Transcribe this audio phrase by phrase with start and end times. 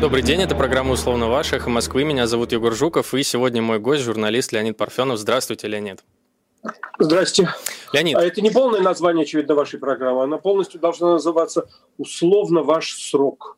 [0.00, 2.04] Добрый день, это программа «Условно ваша», «Эхо Москвы».
[2.04, 5.18] Меня зовут Егор Жуков, и сегодня мой гость, журналист Леонид Парфенов.
[5.18, 6.04] Здравствуйте, Леонид.
[6.98, 7.48] Здрасте.
[7.94, 8.16] Леонид.
[8.16, 10.22] А это не полное название, очевидно, вашей программы.
[10.22, 13.56] Она полностью должна называться «Условно ваш срок».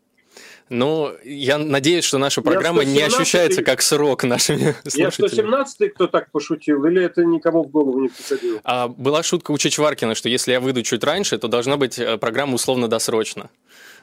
[0.71, 5.51] Ну, я надеюсь, что наша программа не ощущается как срок нашими слушателями.
[5.51, 8.61] Я 117-й, кто так пошутил, или это никому в голову не приходило?
[8.65, 12.19] А, была шутка у Чичваркина, что если я выйду чуть раньше, то должна быть э,
[12.19, 13.49] программа условно-досрочно.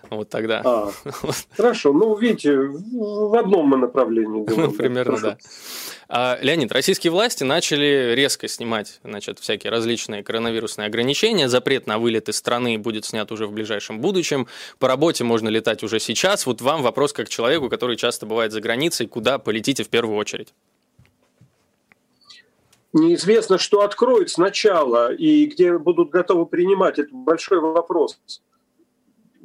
[0.09, 0.61] Вот тогда.
[0.63, 0.91] А,
[1.57, 4.45] хорошо, ну, видите, в одном мы направлении.
[4.47, 5.37] Ну, примерно, да.
[6.07, 11.49] А, Леонид, российские власти начали резко снимать значит, всякие различные коронавирусные ограничения.
[11.49, 14.47] Запрет на вылет из страны будет снят уже в ближайшем будущем.
[14.79, 16.45] По работе можно летать уже сейчас.
[16.45, 20.53] Вот вам вопрос как человеку, который часто бывает за границей, куда полетите в первую очередь?
[22.93, 26.97] Неизвестно, что откроют сначала и где будут готовы принимать.
[26.97, 28.19] Это большой вопрос.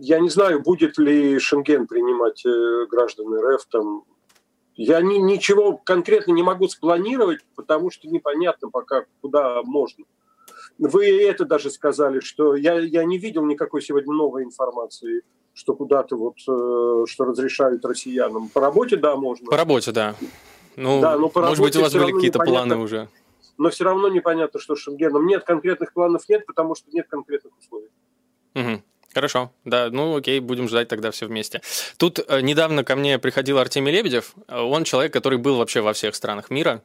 [0.02, 4.04] Я не знаю, будет ли Шенген принимать э, граждан РФ там,
[4.74, 10.06] я ни, ничего конкретно не могу спланировать, потому что непонятно пока, куда можно.
[10.78, 15.20] Вы это даже сказали, что я, я не видел никакой сегодня новой информации,
[15.52, 18.48] что куда-то вот, э, что разрешают россиянам.
[18.48, 19.50] По работе, да, можно.
[19.50, 20.14] По работе, да.
[20.76, 23.08] Ну, да, но по может быть, у вас были какие-то планы уже.
[23.58, 25.26] Но все равно непонятно, что с Шенгеном.
[25.26, 27.90] Нет, конкретных планов нет, потому что нет конкретных условий.
[28.54, 28.82] Угу.
[29.12, 31.62] Хорошо, да, ну окей, будем ждать тогда все вместе.
[31.96, 36.14] Тут э, недавно ко мне приходил Артемий Лебедев, он человек, который был вообще во всех
[36.14, 36.82] странах мира.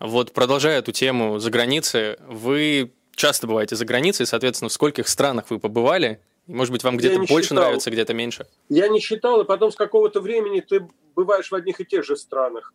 [0.00, 5.46] Вот продолжая эту тему за границей, вы часто бываете за границей, соответственно, в скольких странах
[5.50, 6.20] вы побывали?
[6.46, 7.64] Может быть, вам где-то больше считал.
[7.64, 8.46] нравится, где-то меньше?
[8.70, 12.16] Я не считал, и потом с какого-то времени ты бываешь в одних и тех же
[12.16, 12.72] странах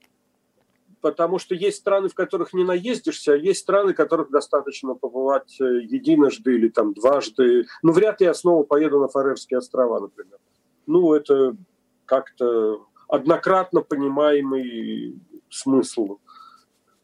[1.03, 5.59] потому что есть страны, в которых не наездишься, а есть страны, в которых достаточно побывать
[5.59, 7.65] э, единожды или там дважды.
[7.81, 10.39] Ну, вряд ли я снова поеду на Фарерские острова, например.
[10.87, 11.57] Ну, это
[12.05, 16.19] как-то однократно понимаемый смысл.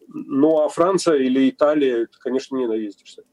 [0.08, 3.24] Ну, а Франция или Италия, это, конечно, не наездишься.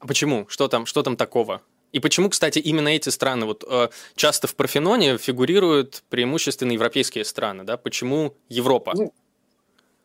[0.00, 0.46] А почему?
[0.48, 1.62] Что там, что там такого?
[1.92, 3.46] И почему, кстати, именно эти страны?
[3.46, 7.76] Вот э, часто в Парфеноне фигурируют преимущественно европейские страны, да?
[7.76, 8.92] Почему Европа?
[8.96, 9.12] Ну,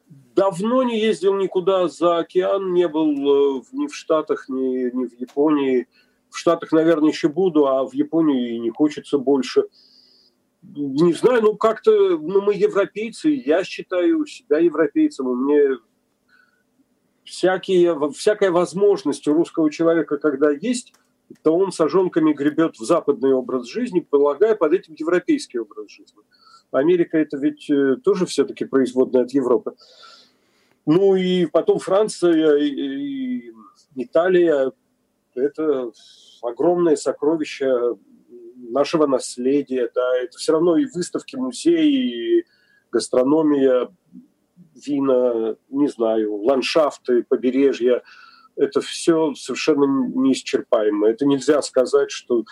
[0.07, 5.19] давно не ездил никуда за океан, не был э, ни в Штатах, ни, ни в
[5.19, 5.87] Японии.
[6.29, 9.65] В Штатах, наверное, еще буду, а в Японии не хочется больше.
[10.61, 15.77] Не знаю, ну как-то, ну мы европейцы, я считаю себя европейцем, и мне
[17.23, 20.93] всякие, всякая возможность у русского человека, когда есть,
[21.43, 26.21] то он с ожонками гребет в западный образ жизни, полагая под этим европейский образ жизни.
[26.71, 29.75] Америка это ведь э, тоже все-таки производная от Европы.
[30.85, 33.51] Ну и потом Франция и
[33.95, 34.71] Италия–
[35.35, 35.91] это
[36.41, 37.95] огромное сокровище
[38.55, 39.89] нашего наследия.
[39.93, 40.17] Да.
[40.17, 42.45] Это все равно и выставки, музеи, и
[42.91, 43.89] гастрономия,
[44.75, 48.03] вина, не знаю, ландшафты, побережья.
[48.55, 51.09] Это все совершенно неисчерпаемо.
[51.09, 52.45] Это нельзя сказать, что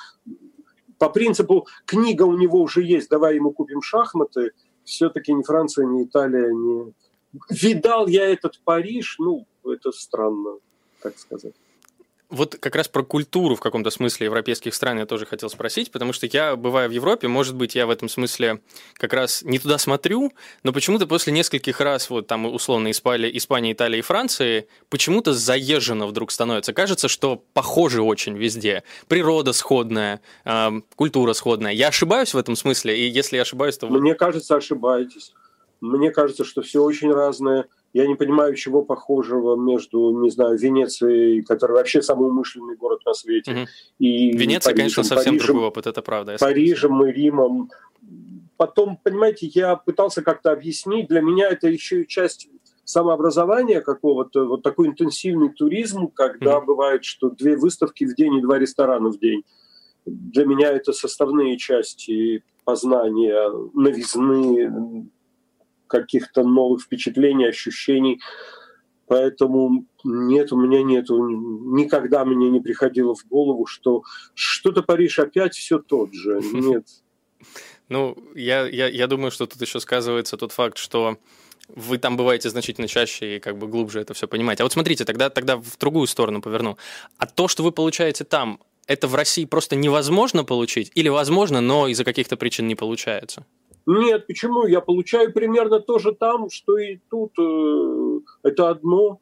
[1.04, 4.52] по принципу книга у него уже есть, давай ему купим шахматы,
[4.86, 6.94] все-таки ни Франция, ни Италия, ни
[7.50, 10.60] видал я этот Париж, ну, это странно,
[11.02, 11.56] так сказать.
[12.34, 16.14] Вот как раз про культуру в каком-то смысле европейских стран я тоже хотел спросить, потому
[16.14, 18.60] что я, бываю в Европе, может быть, я в этом смысле
[18.96, 20.34] как раз не туда смотрю,
[20.64, 26.08] но почему-то после нескольких раз, вот там условно Испания, Испания Италия и Франции, почему-то заезжено
[26.08, 26.74] вдруг становится.
[26.74, 28.82] Кажется, что похоже очень везде.
[29.08, 31.74] Природа сходная, э, культура сходная.
[31.74, 33.88] Я ошибаюсь в этом смысле, и если я ошибаюсь, то...
[33.90, 35.34] Мне кажется, ошибаетесь.
[35.82, 37.68] Мне кажется, что все очень разное.
[37.94, 43.14] Я не понимаю, чего похожего между, не знаю, Венецией, которая вообще самый умышленный город на
[43.14, 43.60] свете, угу.
[44.00, 46.38] и Венеция, Парижем, конечно, совсем Парижем, другой опыт, это правда.
[46.40, 47.70] Парижем и Римом.
[48.58, 52.50] Потом, понимаете, я пытался как-то объяснить, для меня это еще и часть
[52.84, 58.42] самообразования какого-то, вот такой интенсивный туризм, когда mm бывает, что две выставки в день и
[58.42, 59.44] два ресторана в день.
[60.06, 65.10] Для меня это составные части познания, новизны,
[65.94, 68.20] каких-то новых впечатлений, ощущений.
[69.08, 74.04] Поэтому нет, у меня нет, никогда мне не приходило в голову, что
[74.34, 76.40] что-то Париж опять все тот же.
[76.54, 76.88] Нет.
[77.90, 81.18] Ну, я, я, я думаю, что тут еще сказывается тот факт, что
[81.68, 84.64] вы там бываете значительно чаще и как бы глубже это все понимаете.
[84.64, 86.78] А вот смотрите, тогда, тогда в другую сторону поверну.
[87.18, 90.92] А то, что вы получаете там, это в России просто невозможно получить?
[90.96, 93.46] Или возможно, но из-за каких-то причин не получается?
[93.86, 94.66] Нет, почему?
[94.66, 97.34] Я получаю примерно то же там, что и тут.
[97.38, 99.20] Э, это одно.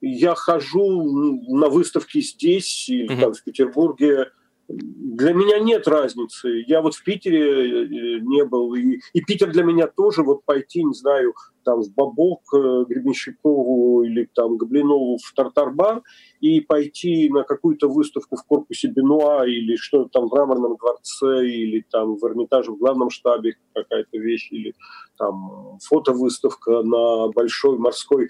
[0.00, 1.02] Я хожу
[1.48, 3.20] на выставки здесь или mm-hmm.
[3.20, 4.30] там в Петербурге.
[4.72, 6.62] Для меня нет разницы.
[6.66, 10.84] Я вот в Питере э, не был, и, и Питер для меня тоже вот пойти,
[10.84, 11.34] не знаю,
[11.64, 16.02] там в Бабок, э, Гребенщикову или там Гоблинову в Тартарбар
[16.40, 21.84] и пойти на какую-то выставку в корпусе Бенуа или что-то там в Мраморном дворце или
[21.90, 24.74] там в Эрмитаже в главном штабе какая-то вещь или
[25.18, 28.28] там фотовыставка на большой морской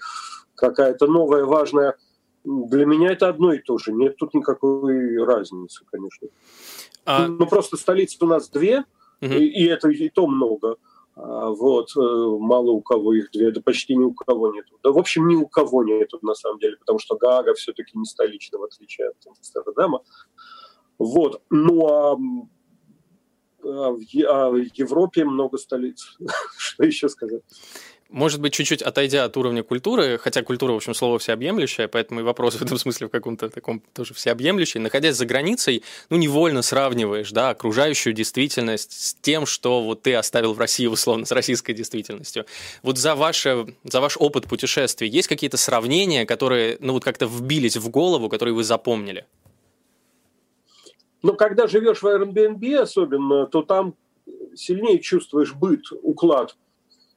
[0.55, 1.95] какая-то новая важная
[2.43, 3.91] для меня это одно и то же.
[3.91, 6.27] Нет тут никакой разницы, конечно.
[7.05, 7.27] А...
[7.27, 8.79] Ну, просто столицы у нас две,
[9.21, 9.33] угу.
[9.33, 10.77] и, и это и то много.
[11.15, 14.65] А, вот, э, мало у кого их две, да почти ни у кого нет.
[14.83, 18.05] Да, в общем, ни у кого нету, на самом деле, потому что Гага все-таки не
[18.05, 20.01] столичная, в отличие от Амстердама.
[20.97, 22.17] Вот, ну а,
[23.63, 26.17] а, а в Европе много столиц.
[26.57, 27.43] Что еще сказать?
[28.11, 32.23] Может быть, чуть-чуть отойдя от уровня культуры, хотя культура, в общем, слово всеобъемлющее, поэтому и
[32.23, 34.79] вопрос в этом смысле в каком-то таком тоже всеобъемлющий.
[34.79, 40.53] Находясь за границей, ну, невольно сравниваешь, да, окружающую действительность с тем, что вот ты оставил
[40.53, 42.45] в России, условно, с российской действительностью.
[42.83, 47.77] Вот за, ваше, за ваш опыт путешествий есть какие-то сравнения, которые, ну, вот как-то вбились
[47.77, 49.25] в голову, которые вы запомнили?
[51.23, 53.93] Ну, когда живешь в Airbnb особенно, то там
[54.53, 56.57] сильнее чувствуешь быт, уклад–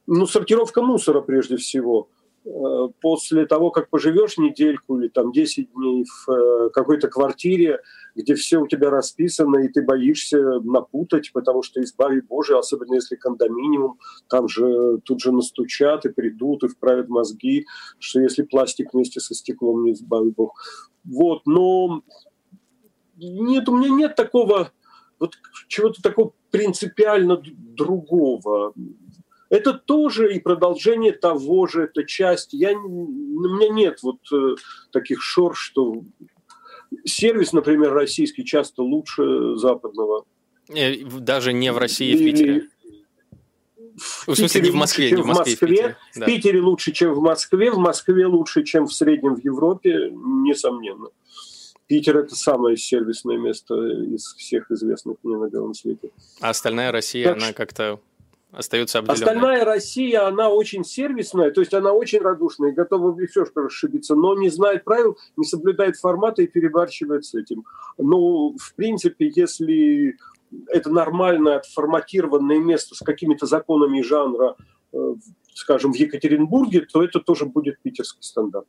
[0.07, 2.09] ну, сортировка мусора прежде всего.
[2.45, 7.79] Э, после того, как поживешь недельку или там 10 дней в э, какой-то квартире,
[8.13, 13.15] где все у тебя расписано, и ты боишься напутать, потому что, избави Боже, особенно если
[13.15, 13.97] кондоминиум,
[14.29, 17.65] там же тут же настучат и придут, и вправят мозги,
[17.97, 20.61] что если пластик вместе со стеклом, не избави Бог.
[21.03, 22.03] Вот, но
[23.17, 24.71] нет, у меня нет такого,
[25.19, 25.33] вот
[25.67, 28.73] чего-то такого принципиально другого
[29.55, 32.53] это тоже и продолжение того же, это часть.
[32.53, 34.55] Я, у меня нет вот э,
[34.91, 36.03] таких шор, что
[37.05, 40.25] сервис, например, российский часто лучше западного.
[41.19, 42.17] Даже не в России, Или...
[42.17, 42.69] в Питере.
[43.95, 45.55] В, в смысле, не в Москве, лучше, чем в Москве.
[45.55, 45.97] В, Москве.
[46.13, 46.25] В, да.
[46.25, 51.07] Питере лучше, чем в Москве, в Москве лучше, чем в среднем в Европе, несомненно.
[51.87, 56.09] Питер– это самое сервисное место из всех известных мне на белом свете.
[56.41, 58.01] А остальная Россия, так она как-то
[58.55, 59.21] остается обделенной.
[59.21, 64.35] Остальная Россия, она очень сервисная, то есть она очень радушная готова все что расшибиться, но
[64.35, 67.63] не знает правил, не соблюдает формата и перебарщивает с этим.
[67.97, 70.17] Но, в принципе, если
[70.67, 74.55] это нормальное отформатированное место с какими-то законами жанра,
[74.93, 75.15] э,
[75.53, 78.67] скажем, в Екатеринбурге, то это тоже будет питерский стандарт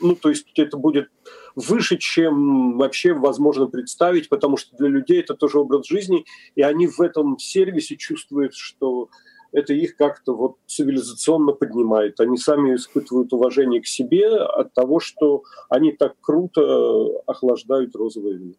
[0.00, 1.08] ну, то есть это будет
[1.54, 6.24] выше, чем вообще возможно представить, потому что для людей это тоже образ жизни,
[6.54, 9.08] и они в этом сервисе чувствуют, что
[9.52, 12.20] это их как-то вот цивилизационно поднимает.
[12.20, 18.54] Они сами испытывают уважение к себе от того, что они так круто охлаждают розовое вино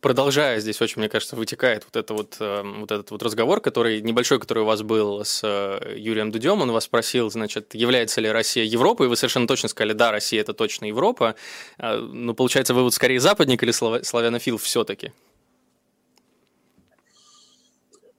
[0.00, 4.00] продолжая здесь очень, мне кажется, вытекает вот, это вот, э, вот этот вот разговор, который
[4.00, 8.30] небольшой, который у вас был с э, Юрием Дудем, он вас спросил, значит, является ли
[8.30, 11.36] Россия Европой, и вы совершенно точно сказали, да, Россия– это точно Европа.
[11.78, 15.12] А, ну, получается, вы вот скорее западник или славянофил все-таки?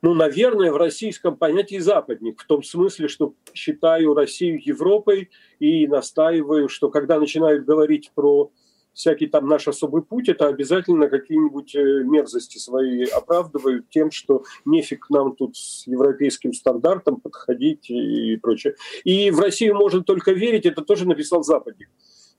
[0.02, 5.30] Ну, наверное, в российском понятии западник, в том смысле, что считаю Россию Европой
[5.60, 8.52] и настаиваю, что когда начинают говорить про
[8.94, 15.10] всякий там наш особый путь, это обязательно какие-нибудь э, мерзости свои оправдывают тем, что нефиг
[15.10, 18.76] нам тут с европейским стандартом подходить и прочее.
[19.04, 21.90] И в Россию можно только верить, это тоже написал Западник.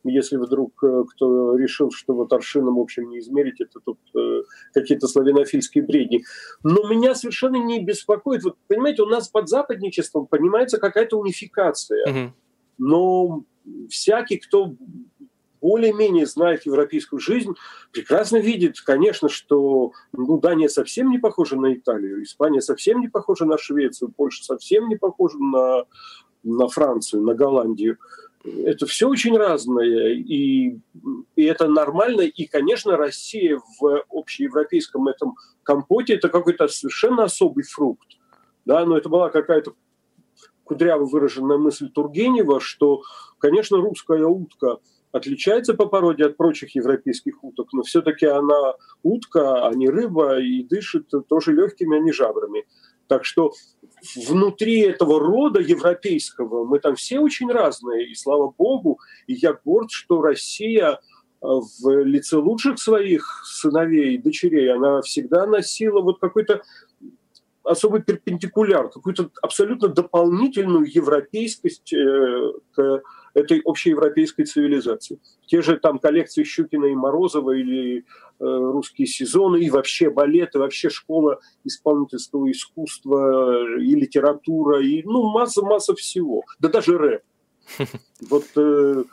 [0.05, 4.43] Если вдруг э, кто решил, что вот аршином, в общем, не измерить, это тут э,
[4.75, 6.25] какие-то славянофильские бредни.
[6.65, 8.43] Но меня совершенно не беспокоит.
[8.43, 12.11] Вот, понимаете, у нас под западничеством понимается какая-то унификация.
[12.11, 12.33] Угу.
[12.79, 13.45] Но
[13.89, 14.75] всякий, кто
[15.63, 17.55] более-менее знает европейскую жизнь,
[17.93, 23.47] прекрасно видит, конечно, что ну, Дания совсем не похожа на Италию, Испания совсем не похожа
[23.47, 25.85] на Швецию, Польша совсем не похожа на,
[26.43, 27.97] на Францию, на Голландию.
[28.45, 30.77] Это все очень разное, и,
[31.37, 32.23] и это нормально.
[32.23, 38.09] И, конечно, Россия в общеевропейском этом компоте– это какой-то совершенно особый фрукт.
[38.65, 39.75] Да, но это была какая-то
[40.65, 43.03] кудряво выраженная мысль Тургенева, что,
[43.39, 44.79] конечно, русская утка–
[45.13, 50.65] отличается по породе от прочих европейских уток, но все-таки она утка, а не рыба, и
[50.65, 52.65] дышит тоже легкими, а не жабрами.
[53.07, 53.53] Так что
[54.27, 59.91] внутри этого рода европейского мы там все очень разные, и слава богу, и я горд,
[59.91, 60.97] что Россия э,
[61.41, 66.63] в лице лучших своих сыновей и дочерей, она всегда носила вот какой-то
[67.65, 73.03] особый перпендикуляр, какую-то абсолютно дополнительную европейскость э, к
[73.35, 75.21] этой общеевропейской цивилизации.
[75.47, 78.05] Те же там коллекции Щукина и Морозова или
[78.39, 85.95] русские сезоны, и вообще балет, и вообще школа исполнительского искусства, и литература, и ну, масса-масса
[85.95, 86.43] всего.
[86.59, 87.23] Да даже рэп.
[88.29, 89.05] Вот э,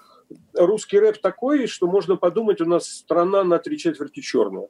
[0.54, 4.68] русский рэп такой, что можно подумать, у нас страна на три четверти черная.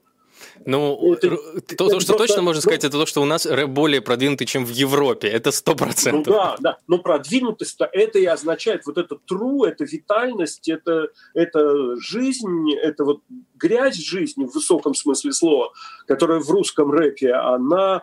[0.66, 3.26] Ну, это, то, это то, что просто, точно можно сказать, ну, это то, что у
[3.26, 5.28] нас рэп более продвинутый, чем в Европе.
[5.28, 6.28] Это сто процентов.
[6.28, 6.78] Ну да, да.
[6.88, 13.22] Но продвинутость это и означает вот это true, это витальность, это, это жизнь, это вот
[13.56, 15.72] грязь жизни в высоком смысле слова,
[16.08, 18.02] которая в русском рэпе, она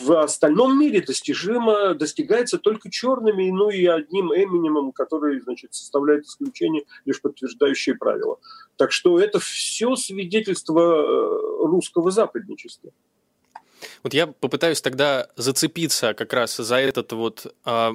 [0.00, 6.84] в остальном мире достижимо, достигается только черными, ну и одним Эминемом, который, значит, составляет исключение,
[7.04, 8.38] лишь подтверждающие правила.
[8.76, 12.90] Так что это все свидетельство э, русского западничества.
[14.02, 17.94] Вот я попытаюсь тогда зацепиться как раз за этот вот а,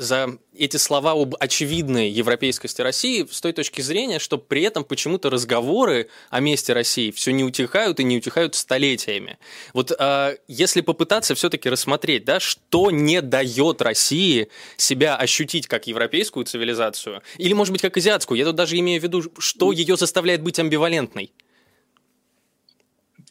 [0.00, 5.28] за эти слова об очевидной европейскости России с той точки зрения, что при этом почему-то
[5.28, 9.38] разговоры о месте России все не утихают и не утихают столетиями.
[9.74, 16.46] Вот э, если попытаться все-таки рассмотреть, да, что не дает России себя ощутить как европейскую
[16.46, 20.42] цивилизацию, или, может быть, как азиатскую, я тут даже имею в виду, что ее заставляет
[20.42, 21.30] быть амбивалентной.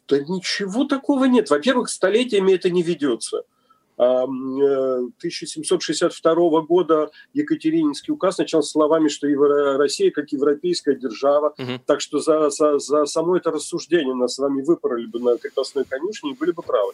[0.08, 1.50] Да ничего такого нет.
[1.50, 3.44] Во-первых, столетиями это не ведется.
[4.00, 9.27] 1762 э, года Екатерининский указ начал словами, что
[9.77, 11.53] Россия как европейская держава.
[11.58, 11.82] Угу.
[11.86, 15.84] Так что за, за, за само это рассуждение нас с вами выпороли бы на крепостной
[15.84, 16.94] конюшне и были бы правы.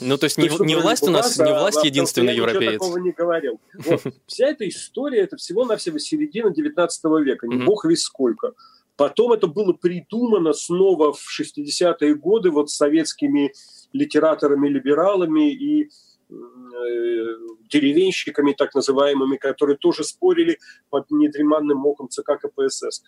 [0.00, 2.72] Ну, то есть, то не, не власть у нас, не власть а, единственный я европеец.
[2.72, 3.58] Я такого не говорил.
[3.74, 4.02] Вот.
[4.26, 8.52] Вся эта история, это всего-навсего середина 19 века, не бог весь сколько.
[8.96, 13.52] Потом это было придумано снова в 60-е годы вот советскими
[13.92, 15.90] литераторами-либералами и
[16.28, 20.58] деревенщиками, так называемыми, которые тоже спорили
[20.90, 23.02] под недреманным оком ЦК КПСС.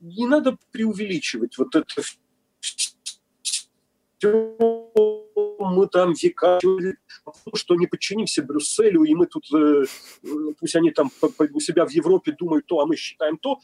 [0.00, 2.02] Не надо преувеличивать вот это
[5.74, 6.60] мы там века,
[7.54, 9.84] что не подчинимся Брюсселю, и мы тут, э,
[10.58, 11.10] пусть они там
[11.52, 13.58] у себя в Европе думают то, а мы считаем то.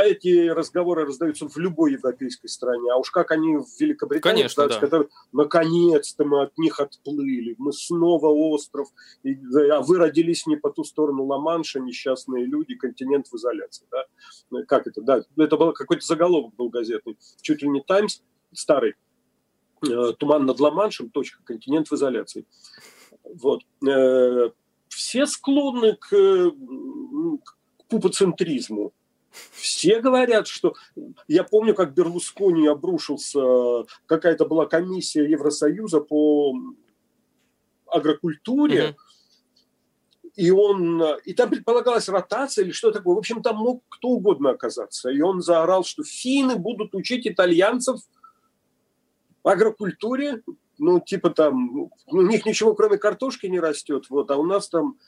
[0.00, 2.90] А эти разговоры раздаются в любой европейской стране.
[2.90, 4.78] А уж как они в Великобритании, Конечно, да.
[4.78, 8.88] когда наконец-то мы от них отплыли, мы снова остров,
[9.24, 9.34] и,
[9.70, 13.86] а вы родились не по ту сторону Ла-Манша, несчастные люди, континент в изоляции.
[13.90, 14.62] Да?
[14.66, 15.02] Как это?
[15.02, 17.18] Да, это был какой-то заголовок был газетный.
[17.42, 18.22] Чуть ли не Таймс,
[18.54, 18.94] старый,
[19.86, 22.46] э, туман над Ла-Маншем, точка, континент в изоляции.
[23.22, 23.60] Вот.
[23.86, 24.48] Э,
[24.88, 28.94] все склонны к, к пупоцентризму
[29.52, 30.74] все говорят, что...
[31.28, 36.54] Я помню, как Берлускони обрушился, какая-то была комиссия Евросоюза по
[37.86, 38.94] агрокультуре, mm-hmm.
[40.36, 43.14] И он, и там предполагалась ротация или что такое.
[43.14, 45.10] В общем, там мог кто угодно оказаться.
[45.10, 48.00] И он заорал, что финны будут учить итальянцев
[49.42, 50.42] агрокультуре.
[50.78, 54.98] Ну, типа там, у них ничего кроме картошки не растет, вот, а у нас там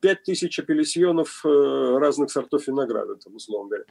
[0.00, 3.84] 5 тысяч апельсинов э, разных сортов винограда, там, условно говоря.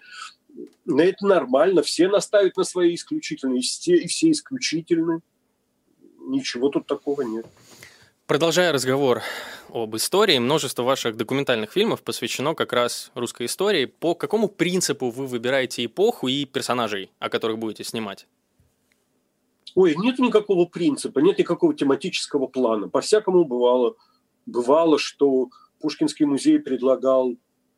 [0.85, 5.21] Но это нормально, все наставят на свои исключительные, и все исключительны.
[6.19, 7.45] Ничего тут такого нет.
[8.27, 9.21] Продолжая разговор
[9.71, 13.85] об истории, множество ваших документальных фильмов посвящено как раз русской истории.
[13.85, 18.25] По какому принципу вы выбираете эпоху и персонажей, о которых будете снимать?
[19.75, 22.87] Ой, нет никакого принципа, нет никакого тематического плана.
[22.87, 23.95] По-всякому бывало.
[24.47, 27.35] Бывало, что Пушкинский музей предлагал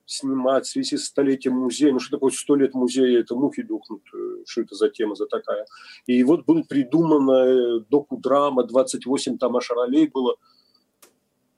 [0.08, 1.92] снимать в связи с столетием музея.
[1.92, 3.20] Ну, что такое сто лет музея?
[3.20, 4.02] Это мухи духнут.
[4.14, 5.66] Э, что это за тема за такая?
[6.06, 10.38] И вот был придумана доку-драма, 28 там Ашаролей было.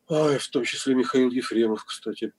[0.09, 2.33] Ай, в том числе Михаил Ефремов, кстати.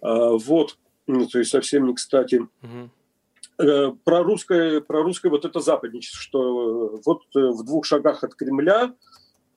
[0.00, 2.46] А, вот, ну, то есть совсем не кстати.
[2.62, 3.98] Угу.
[4.04, 8.92] Про русское, про русское вот это западничество, что вот в двух шагах от Кремля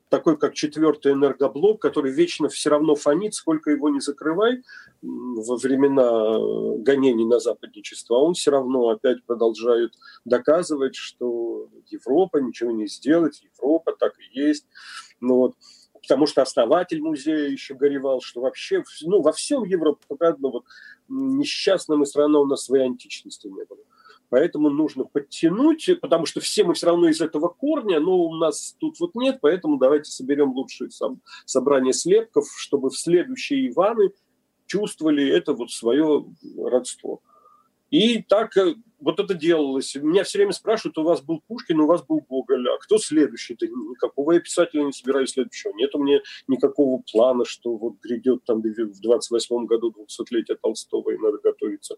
[0.10, 4.64] такой, как четвертый энергоблок, который вечно все равно фонит, сколько его не закрывай
[5.02, 9.94] во времена э, гонений на западничество, а он все равно опять продолжает
[10.26, 14.66] доказывать, что Европа ничего не сделает, Европа так и есть.
[15.20, 15.56] Ну, вот,
[16.02, 20.66] потому что основатель музея еще горевал, что вообще ну, во всем Европе только одно, вот,
[21.10, 23.80] несчастная страна у нас своей античности не было.
[24.30, 28.76] Поэтому нужно подтянуть, потому что все мы все равно из этого корня, но у нас
[28.78, 30.90] тут вот нет, поэтому давайте соберем лучшее
[31.46, 34.12] собрание слепков, чтобы в следующие Иваны
[34.66, 36.26] чувствовали это вот свое
[36.58, 37.22] родство.
[37.90, 39.96] И так э, вот это делалось.
[39.96, 43.68] Меня все время спрашивают, у вас был Пушкин, у вас был Гоголь, а кто следующий-то?
[43.68, 45.72] Никакого я писателя не собираюсь следующего.
[45.74, 51.18] Нет у меня никакого плана, что вот грядет там в 28-м году 200-летие Толстого, и
[51.18, 51.98] надо готовиться.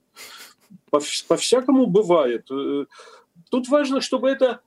[0.91, 2.46] По-всякому бывает.
[2.51, 2.86] Э,
[3.50, 4.62] Тут важно, чтобы это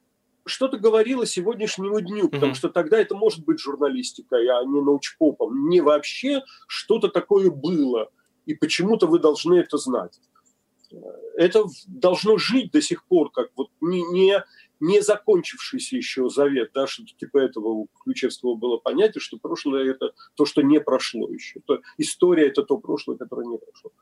[0.44, 2.56] что-то говорило сегодняшнему дню, потому mm-hmm.
[2.56, 5.68] что тогда это может быть журналистикой, а не научпопом.
[5.68, 8.10] Не вообще что-то такое было,
[8.44, 10.18] и почему-то вы должны это знать.
[11.36, 14.44] Это должно жить до сих пор, как вот не, не,
[14.80, 20.12] не закончившийся еще завет, да, что типа этого у Ключевского было понятие, что прошлое это
[20.34, 21.60] то, что не прошло еще.
[21.66, 23.92] То, история это то прошлое, которое не прошло.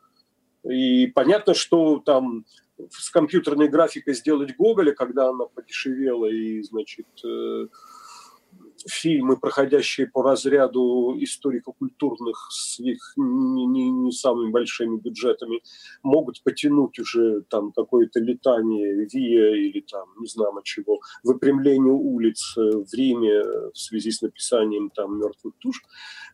[0.64, 2.44] И понятно, что там
[2.90, 7.66] с компьютерной графикой сделать Гоголя, когда она подешевела и, значит, э,
[8.86, 15.62] фильмы, проходящие по разряду историко-культурных с их не, не, не самыми большими бюджетами,
[16.02, 22.92] могут потянуть уже там какое-то летание Виа или там, не знаю чего, выпрямление улиц в
[22.94, 25.82] Риме в связи с написанием там мертвых туш,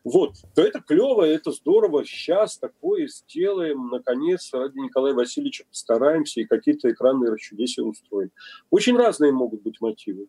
[0.03, 6.45] вот, то это клево, это здорово, сейчас такое сделаем, наконец, ради Николая Васильевича постараемся и
[6.45, 8.31] какие-то экранные расчудесия устроим.
[8.69, 10.27] Очень разные могут быть мотивы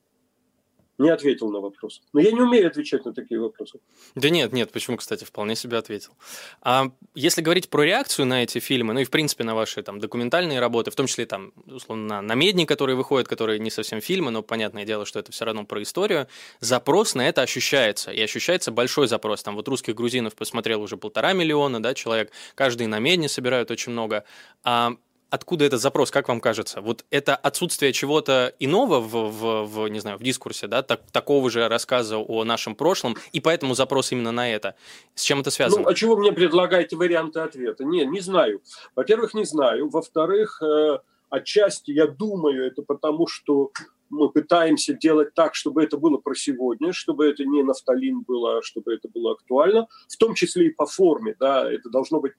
[0.99, 2.03] не ответил на вопрос.
[2.13, 3.79] Но я не умею отвечать на такие вопросы.
[4.15, 6.13] Да нет, нет, почему, кстати, вполне себе ответил.
[6.61, 10.01] А если говорить про реакцию на эти фильмы, ну и в принципе на ваши там
[10.01, 14.01] документальные работы, в том числе там, условно, на, на медни, которые выходят, которые не совсем
[14.01, 16.27] фильмы, но понятное дело, что это все равно про историю,
[16.61, 18.11] запрос на это ощущается.
[18.11, 19.43] И ощущается большой запрос.
[19.43, 23.93] Там вот русских грузинов посмотрел уже полтора миллиона, да, человек, каждый на медне собирают очень
[23.93, 24.25] много.
[24.65, 24.95] А
[25.31, 26.81] откуда этот запрос, как вам кажется?
[26.81, 31.51] Вот это отсутствие чего-то иного в, в, в не знаю, в дискурсе, да, так, такого
[31.51, 34.75] же рассказа о нашем прошлом, и поэтому запрос именно на это.
[35.15, 35.83] С чем это связано?
[35.83, 37.85] Ну, а чего мне предлагаете варианты ответа?
[37.85, 38.63] Не, не знаю.
[38.97, 39.89] Во-первых, не знаю.
[39.89, 40.99] Во-вторых, э,
[41.31, 43.71] отчасти я думаю, это потому, что
[44.11, 48.63] мы пытаемся делать так, чтобы это было про сегодня, чтобы это не нафталин было, а
[48.63, 52.33] чтобы это было актуально, в том числе и по форме, да, это должно быть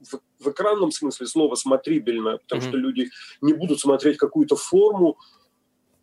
[0.00, 2.68] в, в экранном смысле слова смотрибельно, потому mm-hmm.
[2.68, 5.18] что люди не будут смотреть какую-то форму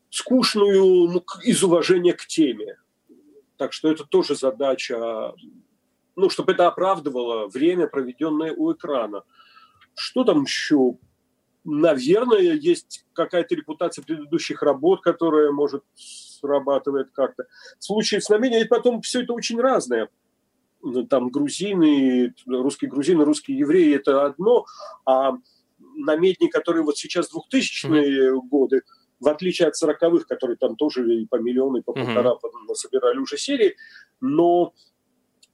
[0.10, 2.78] скучную ну, из уважения к теме.
[3.58, 5.34] Так что это тоже задача,
[6.16, 9.24] ну, чтобы это оправдывало время, проведенное у экрана.
[9.94, 10.98] Что там еще?
[11.64, 17.46] Наверное, есть какая-то репутация предыдущих работ, которая может срабатывает как-то.
[17.80, 20.10] В случае с нами, и потом все это очень разное
[21.10, 24.66] там грузины, русские грузины, русские евреи– это одно,
[25.06, 25.34] а
[25.96, 28.40] намедни, которые вот сейчас 2000-е mm-hmm.
[28.50, 28.82] годы,
[29.20, 32.74] в отличие от 40-х, которые там тоже и по миллиону, и по полтора mm-hmm.
[32.76, 33.76] собирали уже серии,
[34.22, 34.74] но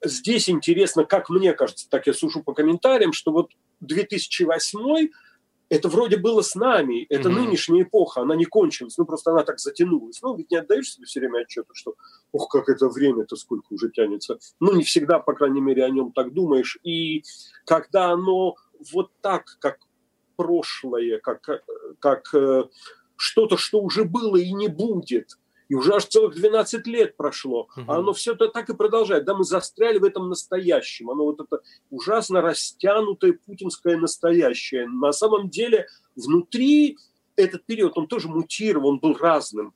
[0.03, 5.09] здесь интересно, как мне кажется, так я сужу по комментариям, что вот 2008
[5.71, 7.33] это вроде было с нами, это mm-hmm.
[7.33, 10.21] нынешняя эпоха, она не кончилась, ну просто она так затянулась.
[10.21, 11.95] Ну, ведь не отдаешь себе все время отчета, что,
[12.33, 14.37] ох, как это время-то сколько уже тянется.
[14.59, 16.77] Ну, не всегда, по крайней мере, о нем так думаешь.
[16.83, 17.23] И
[17.63, 18.55] когда оно
[18.91, 19.77] вот так, как
[20.35, 21.63] прошлое, как,
[21.99, 22.65] как э,
[23.15, 25.37] что-то, что уже было и не будет,
[25.71, 27.85] и уже аж целых 12 лет прошло, угу.
[27.87, 29.23] а оно все это так и продолжает.
[29.23, 31.09] Да, мы застряли в этом настоящем.
[31.09, 34.89] Оно вот это ужасно растянутое путинское настоящее.
[34.89, 36.97] На самом деле внутри
[37.37, 39.73] этот период, он тоже мутировал, он был разным.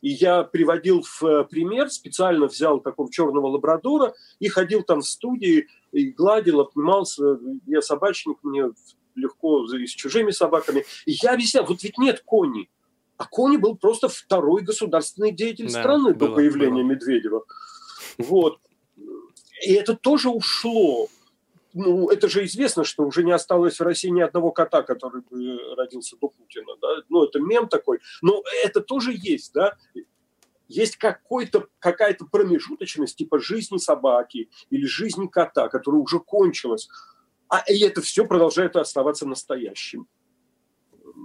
[0.00, 5.06] И я приводил в э, пример, специально взял такого черного лабрадора и ходил там в
[5.06, 7.38] студии, и гладил, обнимался.
[7.66, 8.70] Я собачник, мне
[9.14, 10.86] легко с чужими собаками.
[11.04, 12.70] И я объяснял, вот ведь нет кони.
[13.16, 16.92] А Кони был просто второй государственный деятель да, страны было, до появления было.
[16.92, 17.44] Медведева.
[18.18, 18.58] Вот.
[19.62, 21.08] И это тоже ушло.
[21.74, 25.58] Ну, это же известно, что уже не осталось в России ни одного кота, который бы
[25.76, 26.72] родился до Путина.
[26.80, 26.88] Да?
[27.08, 28.00] Ну, это мем такой.
[28.22, 29.76] Но это тоже есть, да.
[30.66, 36.88] Есть какой-то, какая-то промежуточность, типа жизни собаки или жизни кота, которая уже кончилась.
[37.48, 40.08] А и это все продолжает оставаться настоящим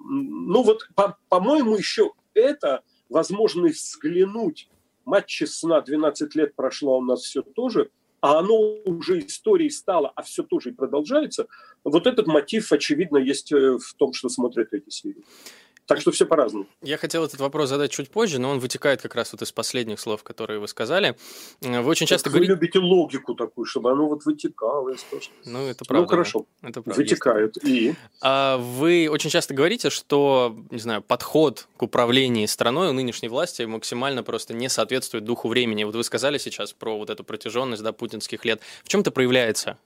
[0.09, 4.69] ну вот, по- по-моему, еще это возможность взглянуть.
[5.05, 7.89] Матч сна 12 лет прошло, у нас все тоже,
[8.21, 11.47] а оно уже историей стало, а все тоже и продолжается.
[11.83, 15.23] Вот этот мотив, очевидно, есть э, в том, что смотрят эти серии.
[15.89, 16.67] Так что все по-разному.
[16.83, 19.99] Я хотел этот вопрос задать чуть позже, но он вытекает как раз вот из последних
[19.99, 21.17] слов, которые вы сказали.
[21.61, 22.53] Вы очень часто говорите...
[22.53, 25.33] Вы любите логику такую, чтобы оно вот вытекало из того, что...
[25.45, 26.03] Ну, это правда.
[26.03, 26.45] Ну, хорошо.
[26.61, 26.69] Да?
[26.69, 27.01] Это правда.
[27.01, 27.63] Вытекает.
[27.63, 27.67] Есть.
[27.67, 27.95] И?
[28.21, 33.63] А вы очень часто говорите, что, не знаю, подход к управлению страной у нынешней власти
[33.63, 35.85] максимально просто не соответствует духу времени.
[35.85, 38.61] Вот вы сказали сейчас про вот эту протяженность да, путинских лет.
[38.83, 39.79] В чем это проявляется?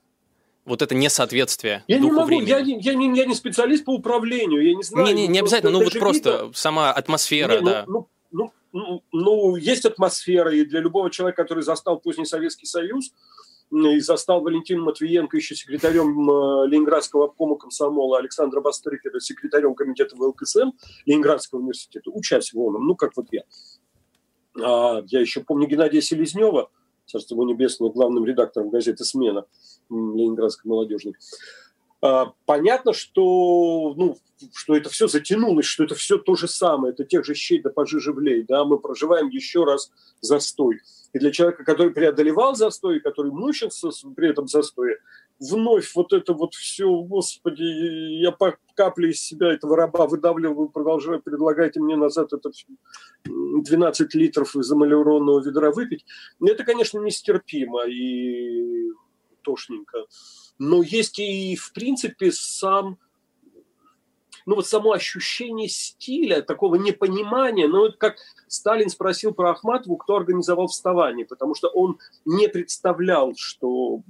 [0.65, 2.49] Вот это несоответствие я духу не могу, времени.
[2.49, 5.08] Я, не, я, не, я не специалист по управлению, я не знаю.
[5.08, 6.52] Не, не, не обязательно, ну вот просто видно.
[6.54, 7.86] сама атмосфера, не, ну, да.
[7.88, 13.12] Ну, ну, ну, ну, есть атмосфера, и для любого человека, который застал поздний Советский Союз,
[13.71, 16.30] и застал Валентина Матвиенко еще секретарем
[16.69, 20.71] Ленинградского обкома комсомола Александра Бастрыкера, секретарем комитета ВЛКСМ
[21.06, 23.43] Ленинградского университета, учась в ОНОМ, ну, как вот я.
[24.62, 26.69] А, я еще помню Геннадия Селезнева,
[27.05, 29.45] царство ему небесное, главным редактором газеты «Смена»
[29.89, 31.15] Ленинградской молодежной.
[32.01, 34.17] А, понятно, что, ну,
[34.53, 37.69] что это все затянулось, что это все то же самое, это тех же щей да
[37.69, 39.89] пожиже влей, да, мы проживаем еще раз
[40.19, 40.81] застой.
[41.13, 44.97] И для человека, который преодолевал застой, который мучился при этом застое,
[45.49, 47.63] вновь вот это вот все, господи,
[48.21, 52.49] я по капле из себя этого раба выдавливаю, продолжаю, предлагайте мне назад это
[53.25, 56.06] 12 литров из амалиуронного ведра выпить.
[56.41, 58.91] Это, конечно, нестерпимо и
[59.43, 60.06] тошненько.
[60.60, 62.97] Но есть и, в принципе, сам
[64.45, 70.15] ну вот само ощущение стиля, такого непонимания, ну вот как Сталин спросил про Ахматову, кто
[70.15, 74.01] организовал вставание, потому что он не представлял, что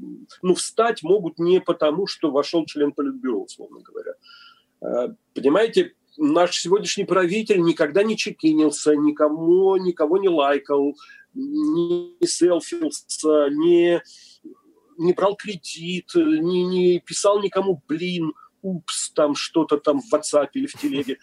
[0.41, 4.13] ну, встать могут не потому, что вошел член Политбюро, условно говоря.
[4.81, 10.95] Э, понимаете, наш сегодняшний правитель никогда не чекинился, никому, никого не лайкал,
[11.33, 14.01] не селфился, не,
[14.97, 20.65] не брал кредит, не, не писал никому блин– упс, там что-то там в WhatsApp или
[20.65, 21.19] в телеге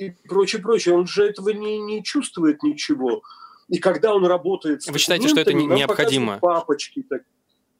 [0.00, 0.94] и прочее, прочее.
[0.94, 3.22] Он же этого не, не чувствует ничего.
[3.68, 6.38] И когда он работает с Вы считаете, что это необходимо?
[6.38, 7.02] Папочки.
[7.08, 7.22] Так.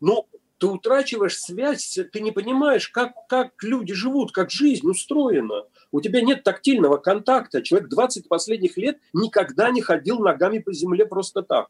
[0.01, 5.65] Ну, ты утрачиваешь связь, ты не понимаешь, как, как люди живут, как жизнь устроена.
[5.91, 7.63] У тебя нет тактильного контакта.
[7.63, 11.69] Человек 20 последних лет никогда не ходил ногами по земле просто так.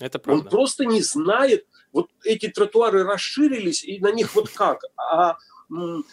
[0.00, 0.44] Это правда.
[0.44, 1.66] Он просто не знает.
[1.92, 4.82] Вот эти тротуары расширились, и на них вот как.
[4.96, 5.38] А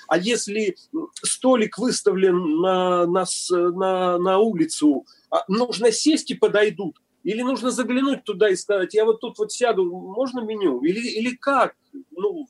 [0.08, 0.76] а если
[1.24, 8.24] столик выставлен на, на, на, на улицу, а нужно сесть и подойдут, или нужно заглянуть
[8.24, 10.82] туда и сказать, я вот тут вот сяду, можно меню?
[10.82, 11.76] Или, или как?
[12.12, 12.48] Ну,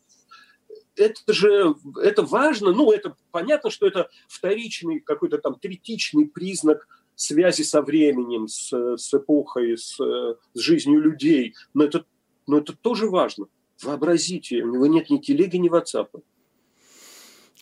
[0.96, 7.62] это же это важно, ну, это понятно, что это вторичный, какой-то там третичный признак связи
[7.62, 12.06] со временем, с, с эпохой, с, с жизнью людей, но это,
[12.48, 13.48] но это тоже важно.
[13.82, 16.22] Вообразите, у него нет ни телеги, ни ватсапа.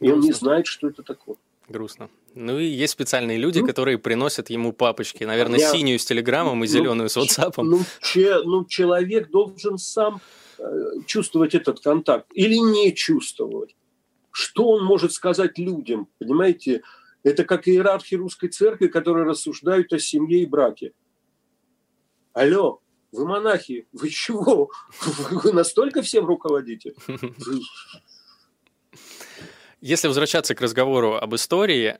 [0.04, 1.38] И он не знает, что это такое.
[1.70, 2.10] Грустно.
[2.36, 5.24] Ну и есть специальные люди, ну, которые приносят ему папочки.
[5.24, 5.72] Наверное, я...
[5.72, 7.54] синюю с телеграммом и зеленую ну, с WhatsApp.
[7.63, 10.20] Ну, че, ну, человек должен сам
[10.58, 10.63] э,
[11.06, 13.76] чувствовать этот контакт или не чувствовать.
[14.32, 16.10] Что он может сказать людям?
[16.20, 16.82] Понимаете,
[17.24, 20.92] это как иерархи русской церкви, которые рассуждают о семье и браке.
[22.34, 22.82] Алло,
[23.13, 24.72] вы монахи, вы чего?
[25.32, 26.94] Вы настолько всем руководите?
[29.84, 31.98] Если возвращаться к разговору об истории,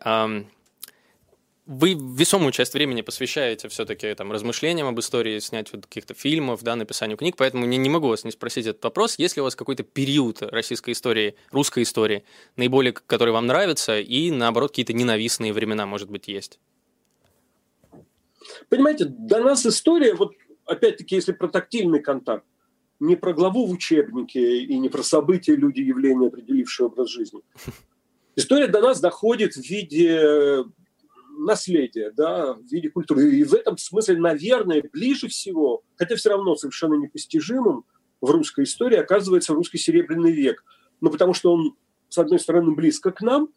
[1.66, 7.18] вы весомую часть времени посвящаете все-таки там, размышлениям об истории, снятию каких-то фильмов, да, написанию
[7.18, 9.20] книг, поэтому не, не могу вас не спросить этот вопрос.
[9.20, 12.24] Есть ли у вас какой-то период российской истории, русской истории,
[12.56, 16.62] наиболее, который вам нравится, и, наоборот, какие-то ненавистные времена, может быть, есть?
[18.70, 22.46] Понимаете, для нас история, вот опять-таки, если про тактильный контакт,
[23.04, 27.42] не про главу в учебнике и не про события, люди, явления, определившие образ жизни.
[28.36, 30.64] История до нас доходит в виде
[31.38, 33.36] наследия, да, в виде культуры.
[33.36, 37.86] И в этом смысле, наверное, ближе всего, хотя все равно совершенно непостижимым
[38.22, 40.64] в русской истории оказывается русский серебряный век.
[41.02, 41.76] Ну, потому что он,
[42.08, 43.50] с одной стороны, близко к нам,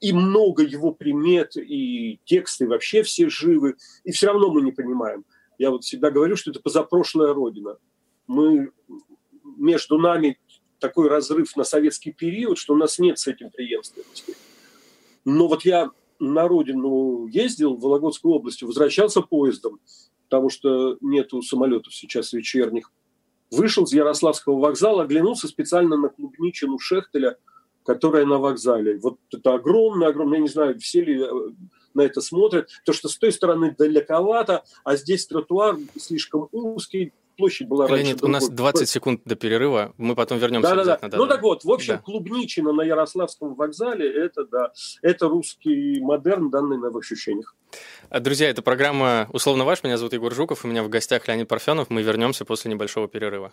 [0.00, 5.24] и много его примет, и тексты вообще все живы, и все равно мы не понимаем.
[5.58, 7.78] Я вот всегда говорю, что это позапрошлая родина
[8.30, 8.70] мы
[9.56, 10.38] между нами
[10.78, 14.36] такой разрыв на советский период, что у нас нет с этим преемственности.
[15.24, 15.90] Но вот я
[16.20, 19.80] на родину ездил в Вологодскую область, возвращался поездом,
[20.28, 22.92] потому что нету самолетов сейчас вечерних.
[23.50, 27.36] Вышел с Ярославского вокзала, оглянулся специально на клубничину Шехтеля,
[27.84, 28.98] которая на вокзале.
[28.98, 31.28] Вот это огромное, огромное, я не знаю, все ли э,
[31.94, 37.68] на это смотрят, то что с той стороны далековато, а здесь тротуар слишком узкий, площадь
[37.68, 38.24] была Леонид, раньше.
[38.24, 40.74] у нас 20 секунд до перерыва, мы потом вернемся.
[40.74, 41.16] Да, да, да.
[41.16, 41.98] Ну так вот, в общем, да.
[41.98, 44.72] Клубничина на Ярославском вокзале, это да,
[45.02, 47.56] это русский модерн, данный на ощущениях.
[48.10, 51.48] А, друзья, это программа «Условно ваш», меня зовут Егор Жуков, у меня в гостях Леонид
[51.48, 53.52] Парфенов, мы вернемся после небольшого перерыва.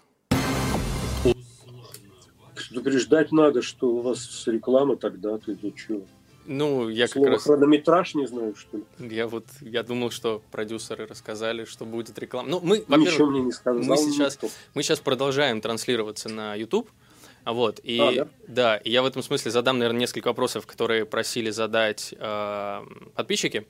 [2.55, 6.01] Предупреждать надо, что у вас реклама тогда, ты что?
[6.47, 7.43] Ну, я Слово как раз...
[7.43, 8.83] хронометраж не знаю, что ли.
[8.99, 12.47] Я вот, я думал, что продюсеры рассказали, что будет реклама.
[12.49, 13.83] Ну, мы, Ничего мне не сказал.
[13.83, 14.39] Мы сейчас,
[14.73, 16.89] мы сейчас продолжаем транслироваться на YouTube.
[17.45, 18.27] Вот, и а, да?
[18.47, 23.65] да, и я в этом смысле задам, наверное, несколько вопросов, которые просили задать э, подписчики.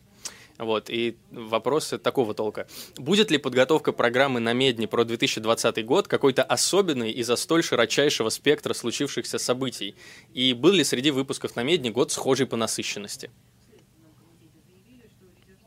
[0.57, 2.67] Вот, и вопросы такого толка.
[2.97, 8.73] Будет ли подготовка программы на Медне про 2020 год какой-то особенной из-за столь широчайшего спектра
[8.73, 9.95] случившихся событий?
[10.33, 13.29] И был ли среди выпусков на Медне год схожий по насыщенности?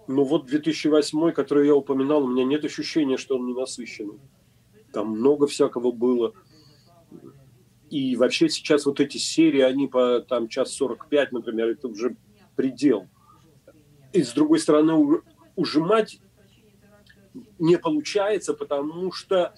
[0.08, 4.18] Ну вот 2008, который я упоминал, у меня нет ощущения, что он не насыщенный.
[4.92, 6.34] Там много всякого было.
[7.90, 12.16] И вообще сейчас вот эти серии, они по там час 45, например, это уже
[12.56, 13.08] предел.
[14.12, 15.22] И с другой стороны,
[15.56, 16.20] ужимать
[17.58, 19.54] не получается, потому что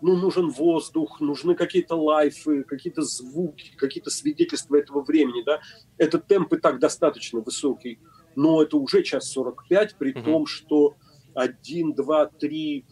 [0.00, 5.42] ну, нужен воздух, нужны какие-то лайфы, какие-то звуки, какие-то свидетельства этого времени.
[5.44, 5.60] Да?
[5.98, 7.98] Этот темп и так достаточно высокий,
[8.36, 10.24] но это уже час 45, при mm-hmm.
[10.24, 10.96] том, что
[11.34, 12.84] один, два, три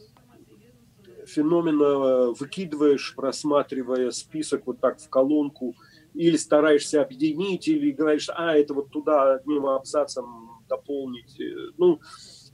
[1.26, 5.74] феномена выкидываешь, просматривая список вот так в колонку,
[6.14, 12.00] или стараешься объединить, или говоришь, а, это вот туда одним абзацем дополнить, э, ну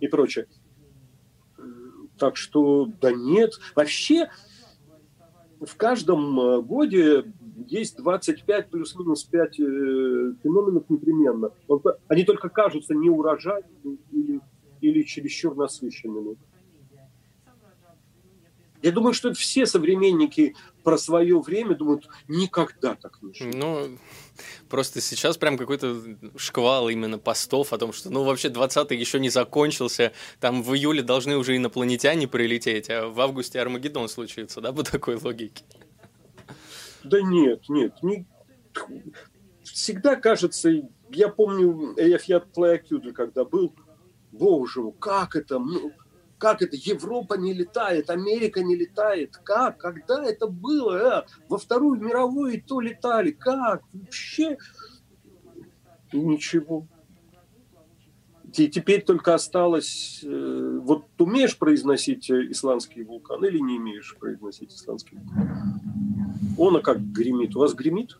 [0.00, 0.46] и прочее.
[2.18, 3.52] Так что, да нет.
[3.74, 4.30] Вообще,
[5.60, 7.24] в каждом э, годе
[7.66, 9.62] есть 25 плюс-минус 5 э,
[10.42, 11.50] феноменов непременно.
[12.08, 14.40] Они только кажутся неурожайными или,
[14.80, 16.36] или чересчур насыщенными.
[18.82, 23.56] Я думаю, что все современники про свое время думают, никогда так не жили.
[23.56, 23.98] Ну,
[24.68, 25.96] просто сейчас прям какой-то
[26.36, 31.02] шквал именно постов о том, что, ну, вообще 20-й еще не закончился, там в июле
[31.02, 35.64] должны уже инопланетяне прилететь, а в августе Армагеддон случится, да, по такой логике?
[37.04, 38.26] Да нет, нет, не...
[39.62, 40.70] всегда кажется,
[41.10, 43.74] я помню Эфьят Плеякюдль, когда был,
[44.32, 45.92] боже мой, как это, ну,
[46.40, 46.74] как это?
[46.74, 49.36] Европа не летает, Америка не летает.
[49.44, 49.76] Как?
[49.76, 51.18] Когда это было?
[51.18, 51.26] А?
[51.48, 53.30] Во Вторую мировую и то летали.
[53.30, 53.82] Как?
[53.92, 54.56] Вообще
[56.12, 56.88] ничего.
[58.56, 60.24] И теперь только осталось...
[60.24, 65.80] Э, вот умеешь произносить исландский вулкан или не умеешь произносить исландский вулкан?
[66.58, 67.54] Он а как гремит?
[67.54, 68.18] У вас гремит?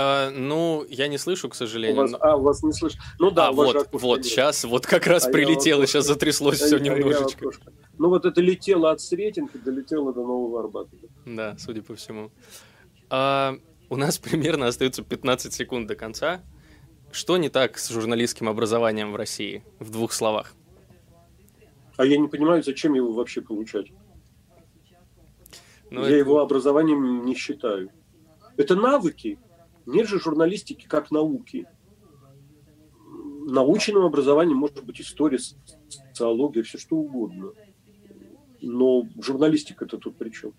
[0.00, 1.96] А, ну, я не слышу, к сожалению.
[1.96, 2.96] У вас, а, у вас не слышу.
[3.18, 6.78] Ну да, а, вот, вот, сейчас, вот как раз а прилетело, сейчас затряслось а все
[6.78, 7.50] немножечко.
[7.98, 10.96] Ну вот это летело от Сретенки, долетело до Нового Арбата.
[11.26, 12.30] Да, судя по всему.
[13.10, 13.56] А,
[13.88, 16.42] у нас примерно остается 15 секунд до конца.
[17.10, 19.64] Что не так с журналистским образованием в России?
[19.80, 20.54] В двух словах.
[21.96, 23.90] А я не понимаю, зачем его вообще получать.
[25.90, 26.16] Но ну, я это...
[26.18, 27.90] его образованием не считаю.
[28.56, 29.38] Это навыки,
[29.88, 31.66] нет же журналистики как науки.
[33.46, 35.38] Научным образованием может быть история,
[35.88, 37.52] социология, все что угодно.
[38.60, 40.52] Но журналистика-то тут при чем?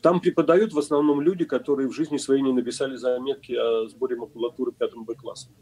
[0.00, 4.72] Там преподают в основном люди, которые в жизни своей не написали заметки о сборе макулатуры
[4.72, 5.52] пятым Б-классом.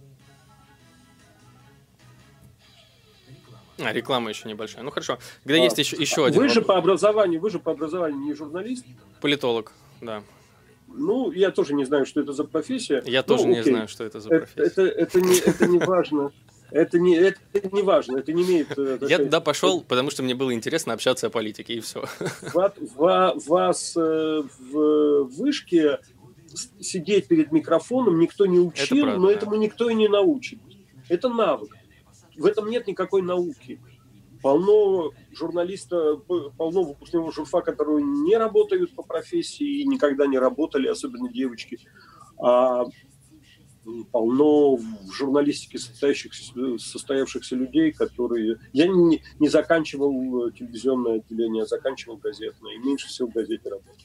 [3.79, 4.85] А, реклама еще небольшая.
[4.85, 5.19] Ну хорошо.
[5.43, 6.41] Когда а, есть еще, еще один.
[6.41, 6.55] Вы вопрос.
[6.55, 8.87] же по образованию, вы же по образованию не журналист?
[9.21, 10.23] Политолог, да.
[10.97, 13.03] Ну, я тоже не знаю, что это за профессия.
[13.07, 13.57] Я ну, тоже окей.
[13.57, 14.63] не знаю, что это за профессия.
[14.63, 16.33] Это, это, это, не, это не важно.
[16.71, 17.39] Это не, это
[17.73, 18.77] не важно, это не имеет...
[18.77, 22.05] Э, я туда пошел, потому что мне было интересно общаться о политике, и все.
[22.53, 22.73] Вас,
[23.47, 26.01] вас э, в вышке
[26.81, 30.59] сидеть перед микрофоном никто не учил, правда, но этому никто и не научит.
[31.09, 31.71] Это навык.
[32.37, 33.79] В этом нет никакой науки
[34.47, 36.19] полно журналиста,
[36.57, 41.81] полно выпускников журфа, которые не работают по профессии и никогда не работали, особенно девочки.
[42.39, 42.85] А
[44.13, 48.61] полно в журналистике состоявшихся, состоявшихся людей, которые...
[48.73, 53.97] Я не, не заканчивал телевизионное отделение, а заканчивал газетное, и меньше всего в газете работал.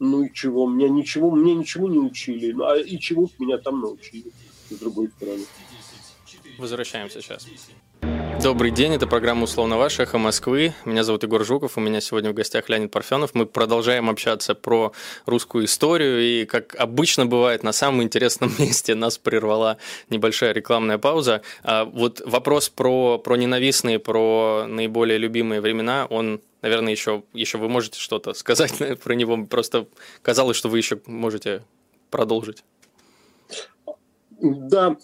[0.00, 0.68] Ну и чего?
[0.68, 2.50] Меня ничего, мне ничего не учили.
[2.50, 4.32] Ну, а и чего меня там научили,
[4.70, 5.44] с другой стороны.
[6.58, 7.46] Возвращаемся сейчас.
[8.42, 10.74] Добрый день, это программа «Условно ваш», «Эхо Москвы».
[10.84, 13.34] Меня зовут Егор Жуков, у меня сегодня в гостях Леонид Парфенов.
[13.34, 14.92] Мы продолжаем общаться про
[15.24, 19.78] русскую историю, и, как обычно бывает, на самом интересном месте нас прервала
[20.10, 21.42] небольшая рекламная пауза.
[21.64, 27.68] А вот вопрос про, про ненавистные, про наиболее любимые времена, он наверное, еще, еще вы
[27.68, 29.46] можете что-то сказать про него.
[29.46, 29.86] Просто
[30.22, 31.62] казалось, что вы еще можете
[32.10, 32.64] продолжить.
[34.40, 34.96] Да,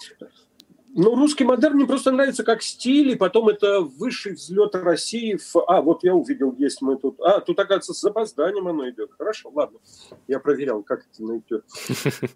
[0.94, 5.36] ну, русский модерн мне просто нравится как стиль, и потом это высший взлет России.
[5.36, 5.56] В...
[5.66, 7.18] А, вот я увидел, есть мы тут.
[7.20, 9.10] А, тут, оказывается, с запозданием оно идет.
[9.16, 9.78] Хорошо, ладно.
[10.28, 11.64] Я проверял, как это найдет.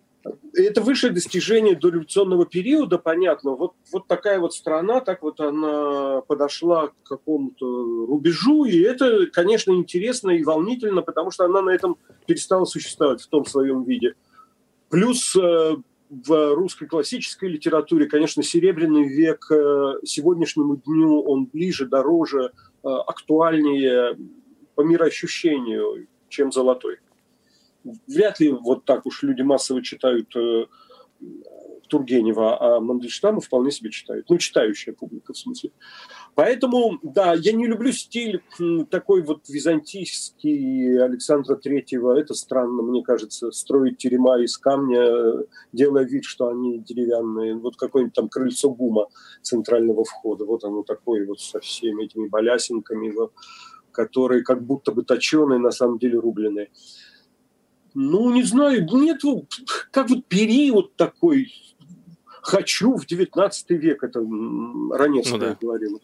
[0.55, 3.53] Это высшее достижение дореволюционного периода, понятно.
[3.53, 7.65] Вот, вот такая вот страна, так вот она подошла к какому-то
[8.07, 13.29] рубежу, и это, конечно, интересно и волнительно, потому что она на этом перестала существовать в
[13.29, 14.15] том своем виде.
[14.89, 15.77] Плюс э,
[16.09, 22.53] в русской классической литературе, конечно, Серебряный век э, сегодняшнему дню он ближе, дороже,
[22.85, 24.17] э, актуальнее
[24.75, 26.99] по мироощущению, чем Золотой.
[28.07, 30.67] Вряд ли вот так уж люди массово читают э,
[31.89, 34.29] Тургенева, а Мандельштама вполне себе читают.
[34.29, 35.71] Ну, читающая публика, в смысле.
[36.37, 38.43] Поэтому, да, я не люблю стиль
[38.91, 42.13] такой вот византийский Александра Третьего.
[42.13, 47.55] Это странно, мне кажется, строить терема из камня, делая вид, что они деревянные.
[47.55, 49.07] Вот какое-нибудь там крыльцо бума
[49.41, 50.45] центрального входа.
[50.45, 53.15] Вот оно такое вот со всеми этими балясинками,
[53.91, 56.69] которые как будто бы точеные, на самом деле рубленые.
[57.95, 59.23] Ну, не знаю, нет,
[59.91, 61.51] как вот период такой,
[62.47, 65.57] хочу в 19 век, это Ранецкая ну, да.
[65.61, 65.99] говорила.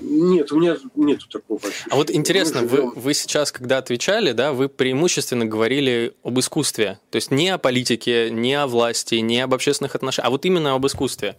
[0.00, 1.90] Нет, у меня нету такого ощущения.
[1.90, 7.00] А вот интересно, вы, вы сейчас, когда отвечали, да, вы преимущественно говорили об искусстве.
[7.10, 10.74] То есть не о политике, не о власти, не об общественных отношениях, а вот именно
[10.74, 11.36] об искусстве.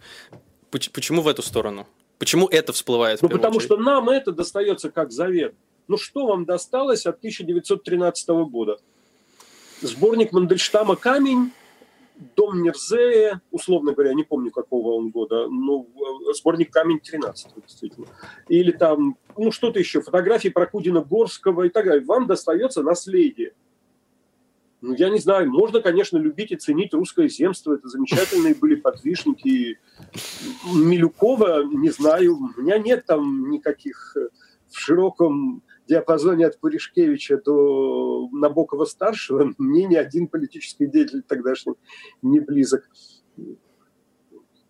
[0.70, 1.86] Почему в эту сторону?
[2.18, 3.22] Почему это всплывает?
[3.22, 3.66] Ну, потому очередь?
[3.66, 5.54] что нам это достается как завет.
[5.88, 8.78] Ну, что вам досталось от 1913 года?
[9.80, 11.52] Сборник Мандельштама «Камень»,
[12.36, 18.06] Дом Нерзея, условно говоря, не помню какого он года, но э, сборник «Камень» 13 действительно.
[18.48, 22.04] Или там, ну что-то еще, фотографии Прокудина Горского и так далее.
[22.04, 23.52] Вам достается наследие.
[24.82, 27.74] Ну, я не знаю, можно, конечно, любить и ценить русское земство.
[27.74, 29.78] Это замечательные были подвижники.
[30.74, 34.28] Милюкова, не знаю, у меня нет там никаких э,
[34.68, 41.74] в широком диапазоне от Пуришкевича до Набокова-старшего мне ни один политический деятель тогдашний
[42.22, 42.88] не близок.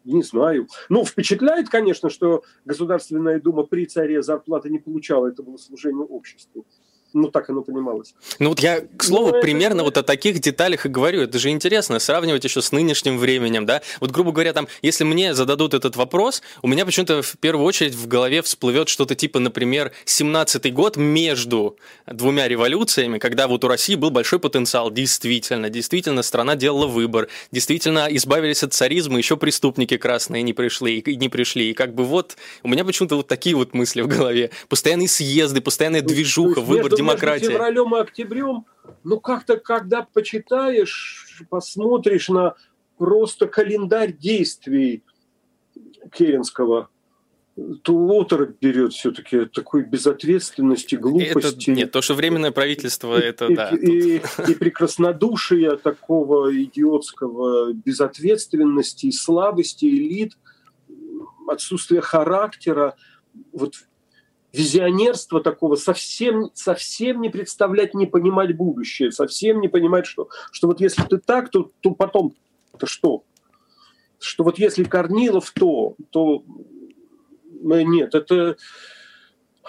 [0.05, 0.66] Не знаю.
[0.88, 5.29] Ну, впечатляет, конечно, что Государственная Дума при царе зарплаты не получала.
[5.29, 6.66] Это было служение обществу.
[7.14, 8.14] Ну, так оно понималось.
[8.38, 9.85] Ну, вот я, к слову, ну, примерно это...
[9.85, 11.22] вот о таких деталях и говорю.
[11.22, 13.83] Это же интересно, сравнивать еще с нынешним временем, да?
[14.01, 17.94] Вот, грубо говоря, там, если мне зададут этот вопрос, у меня почему-то в первую очередь
[17.94, 23.94] в голове всплывет что-то типа, например, 17-й год между двумя революциями, когда вот у России
[23.94, 30.42] был большой потенциал, действительно, действительно, страна делала выбор, действительно, избавились от царизма, еще преступники красные
[30.42, 33.75] не пришли, и не пришли, и как бы вот, у меня почему-то вот такие вот
[33.75, 34.51] мысли в голове.
[34.68, 37.47] Постоянные съезды, постоянная движуха, выбор демократия.
[37.47, 38.67] Между февралем и октябрем,
[39.05, 42.55] ну как-то, когда почитаешь, посмотришь на
[42.99, 45.03] просто календарь действий
[46.12, 46.88] Керенского,
[47.83, 51.71] то оторопь берет все-таки такой безответственности, глупости.
[51.71, 53.69] Это, нет, то, что временное правительство, и, это и, да.
[53.71, 60.38] И, и, и прекраснодушие такого идиотского безответственности, и слабости элит,
[61.47, 62.97] отсутствие характера.
[63.53, 63.75] Вот
[64.53, 70.81] визионерства такого, совсем, совсем не представлять, не понимать будущее, совсем не понимать, что, что вот
[70.81, 72.35] если ты так, то, то потом
[72.79, 73.25] то что?
[74.19, 76.45] Что вот если Корнилов то, то
[77.62, 78.57] нет, это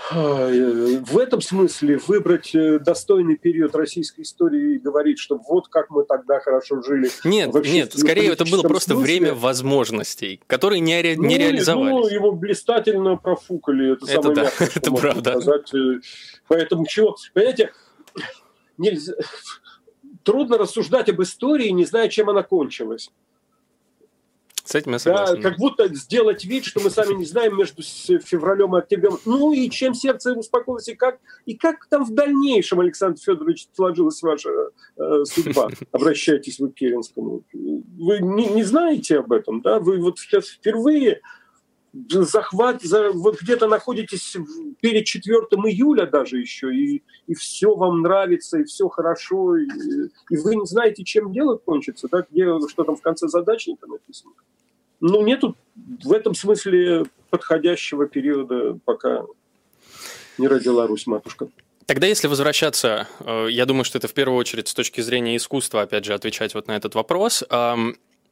[0.10, 6.04] в этом смысле выбрать э, достойный период российской истории и говорить, что вот как мы
[6.04, 7.10] тогда хорошо жили.
[7.24, 9.04] Нет, нет, скорее это было просто смысле.
[9.06, 11.92] время возможностей, которые не, ре, не ну, реализовались.
[11.92, 15.32] Ну, его блистательно профукали, это, это самое да, мягкое, это правда.
[15.42, 15.74] Сказать.
[15.76, 16.00] Э,
[16.48, 17.72] поэтому чего, понимаете,
[18.78, 19.14] нельзя,
[20.24, 23.12] трудно рассуждать об истории, не зная, чем она кончилась.
[24.64, 25.42] С этим я согласен.
[25.42, 29.20] Да, как будто сделать вид, что мы сами не знаем между февралем и октябрем.
[29.26, 34.22] Ну и чем сердце успокоилось, и как, и как там в дальнейшем, Александр Федорович, сложилась
[34.22, 34.50] ваша
[34.96, 35.70] э, судьба?
[35.92, 37.44] Обращайтесь вы к Керенскому.
[37.52, 39.80] Вы не, не знаете об этом, да?
[39.80, 41.22] Вы вот сейчас впервые
[41.94, 44.36] захват, за, вот где-то находитесь
[44.82, 49.68] перед 4 июля даже еще, и, и все вам нравится, и все хорошо, и,
[50.30, 54.34] и вы не знаете, чем дело кончится, да, где, что там в конце задачника написано.
[55.00, 59.26] Ну, нету в этом смысле подходящего периода, пока
[60.38, 61.50] не родила Русь матушка.
[61.86, 65.82] Тогда, если возвращаться, э, я думаю, что это в первую очередь с точки зрения искусства,
[65.82, 67.44] опять же, отвечать вот на этот вопрос.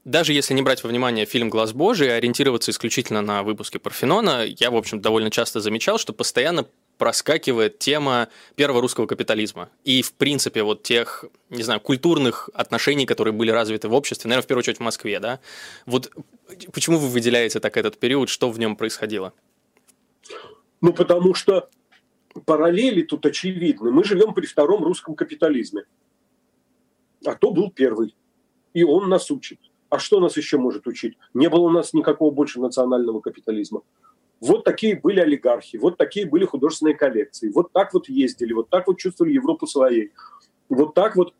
[0.03, 4.45] Даже если не брать во внимание фильм «Глаз Божий» и ориентироваться исключительно на выпуске Парфенона,
[4.45, 10.13] я, в общем, довольно часто замечал, что постоянно проскакивает тема первого русского капитализма и, в
[10.13, 14.61] принципе, вот тех, не знаю, культурных отношений, которые были развиты в обществе, наверное, в первую
[14.61, 15.39] очередь в Москве, да?
[15.85, 16.11] Вот
[16.73, 19.33] почему вы выделяете так этот период, что в нем происходило?
[20.81, 21.69] Ну, потому что
[22.45, 23.91] параллели тут очевидны.
[23.91, 25.83] Мы живем при втором русском капитализме,
[27.25, 28.15] а то был первый,
[28.73, 29.59] и он нас учит.
[29.91, 31.17] А что нас еще может учить?
[31.33, 33.81] Не было у нас никакого больше национального капитализма.
[34.39, 38.87] Вот такие были олигархи, вот такие были художественные коллекции, вот так вот ездили, вот так
[38.87, 40.13] вот чувствовали Европу своей,
[40.69, 41.33] вот так вот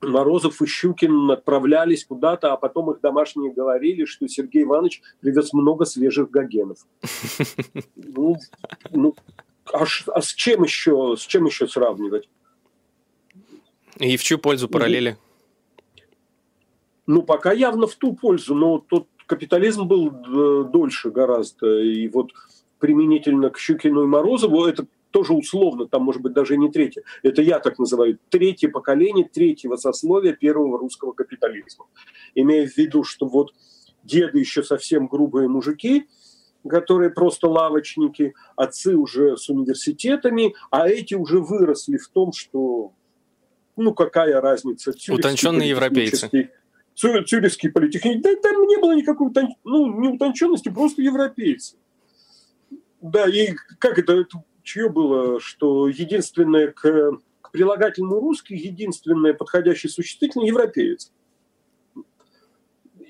[0.00, 5.84] Морозов и Щукин отправлялись куда-то, а потом их домашние говорили, что Сергей Иванович привез много
[5.84, 6.78] свежих гогенов.
[7.96, 8.36] Ну,
[8.92, 9.16] ну
[9.72, 12.28] а, а с чем еще, с чем еще сравнивать?
[13.98, 15.18] И в чью пользу параллели?
[17.06, 21.80] Ну, пока явно в ту пользу, но тот капитализм был э, дольше гораздо.
[21.80, 22.32] И вот
[22.78, 27.40] применительно к Щукину и Морозову, это тоже условно, там может быть даже не третье, это
[27.40, 31.86] я так называю, третье поколение третьего сословия первого русского капитализма.
[32.34, 33.52] Имея в виду, что вот
[34.02, 36.08] деды еще совсем грубые мужики,
[36.68, 42.92] которые просто лавочники, отцы уже с университетами, а эти уже выросли в том, что
[43.76, 44.92] ну какая разница.
[45.10, 46.50] Утонченные европейцы.
[46.94, 48.22] Цюрихский политехник.
[48.22, 49.30] Да там не было никакой
[49.64, 51.76] ну, не утонченности, просто европейцы.
[53.00, 59.90] Да, и как это, это чье было, что единственное к, к прилагательному русский, единственное подходящее
[59.90, 61.12] существительное европеец.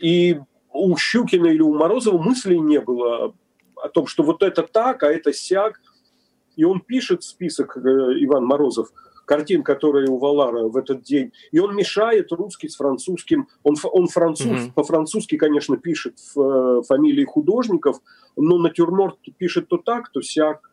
[0.01, 0.41] И
[0.73, 3.35] у Щукина или у Морозова мыслей не было
[3.77, 5.81] о том, что вот это так, а это сяк.
[6.57, 8.93] И он пишет список, э, Иван Морозов–
[9.25, 11.33] картин, которые у Валара в этот день.
[11.53, 13.49] И он мешает русский с французским.
[13.63, 14.73] Он, он француз, mm-hmm.
[14.75, 18.01] по-французски, конечно, пишет в, э, фамилии художников,
[18.37, 20.73] но натюрморт пишет то так, то сяк.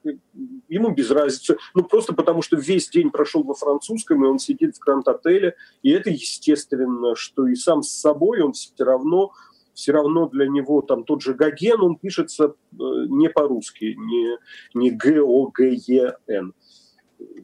[0.67, 1.57] Ему без разницы.
[1.73, 5.55] Ну, просто потому, что весь день прошел во французском, и он сидит в Гранд-отеле.
[5.83, 9.31] И это естественно, что и сам с собой он все равно
[9.73, 12.75] все равно для него там тот же Гоген, он пишется э,
[13.07, 14.37] не по-русски, не,
[14.73, 16.53] не Г-О-Г-Е-Н.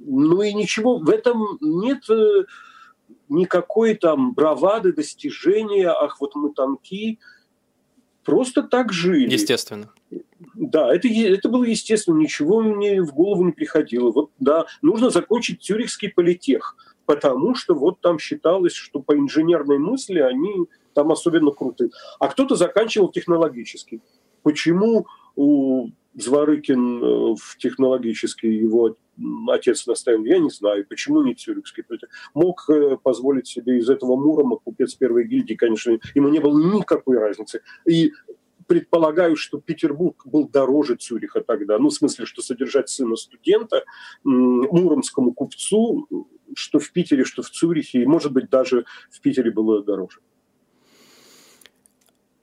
[0.05, 2.45] Ну и ничего, в этом нет э,
[3.29, 7.19] никакой там бравады, достижения, ах, вот мы такие,
[8.23, 9.31] просто так жили.
[9.31, 9.89] Естественно.
[10.53, 14.11] Да, это, это было естественно, ничего мне в голову не приходило.
[14.11, 16.75] Вот, да, нужно закончить Цюрихский политех,
[17.05, 21.91] потому что вот там считалось, что по инженерной мысли они там особенно крутые.
[22.19, 24.01] А кто-то заканчивал технологический.
[24.43, 28.97] Почему у Зворыкин э, в технологический его
[29.49, 31.83] отец наставил, я не знаю, почему не Цюрихский.
[32.33, 37.19] Мог э, позволить себе из этого Мурома, купец первой гильдии, конечно, ему не было никакой
[37.19, 37.61] разницы.
[37.85, 38.11] И
[38.65, 41.77] предполагаю, что Петербург был дороже Цюриха тогда.
[41.77, 43.83] Ну, в смысле, что содержать сына студента
[44.23, 46.07] муромскому купцу,
[46.55, 50.19] что в Питере, что в Цюрихе, и, может быть, даже в Питере было дороже.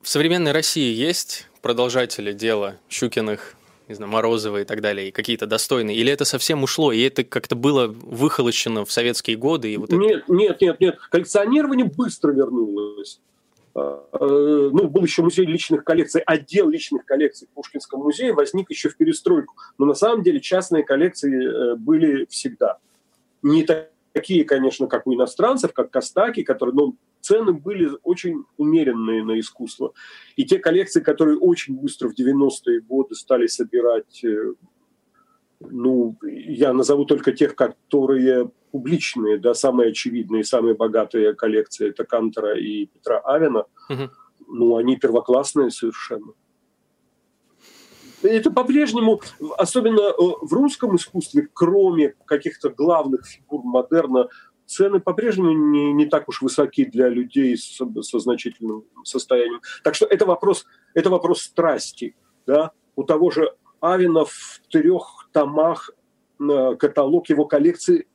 [0.01, 3.57] В современной России есть продолжатели дела Щукиных,
[3.95, 5.97] не знаю, Морозова и так далее, и какие-то достойные?
[5.97, 9.72] Или это совсем ушло, и это как-то было выхолощено в советские годы?
[9.72, 10.32] И вот нет, это...
[10.32, 10.99] нет, нет, нет.
[11.11, 13.20] Коллекционирование быстро вернулось.
[13.74, 18.88] А, э, ну, был еще музей личных коллекций, отдел личных коллекций в музее возник еще
[18.88, 19.55] в перестройку.
[19.78, 22.78] Но на самом деле частные коллекции э, были всегда.
[23.42, 23.64] Не
[24.15, 29.93] такие, конечно, как у иностранцев, как Костаки, которые, ну, цены были очень умеренные на искусство.
[30.37, 34.55] И те коллекции, которые очень быстро в 90-е годы стали собирать, э,
[35.61, 42.57] ну, я назову только тех, которые публичные, да, самые очевидные, самые богатые коллекции, это Кантера
[42.57, 44.11] и Петра Авина, угу.
[44.47, 46.35] ну, они первоклассные совершенно.
[48.29, 49.20] Это по-прежнему,
[49.59, 54.29] особенно э, в русском искусстве, кроме каких-то главных фигур модерна,
[54.66, 59.61] цены по-прежнему не, не так уж высоки для людей с, со значительным состоянием.
[59.83, 60.64] Так что это вопрос,
[60.95, 62.16] это вопрос страсти.
[62.47, 62.72] Да?
[62.97, 65.91] У того же Авина в трех томах
[66.41, 68.07] э, каталог его коллекции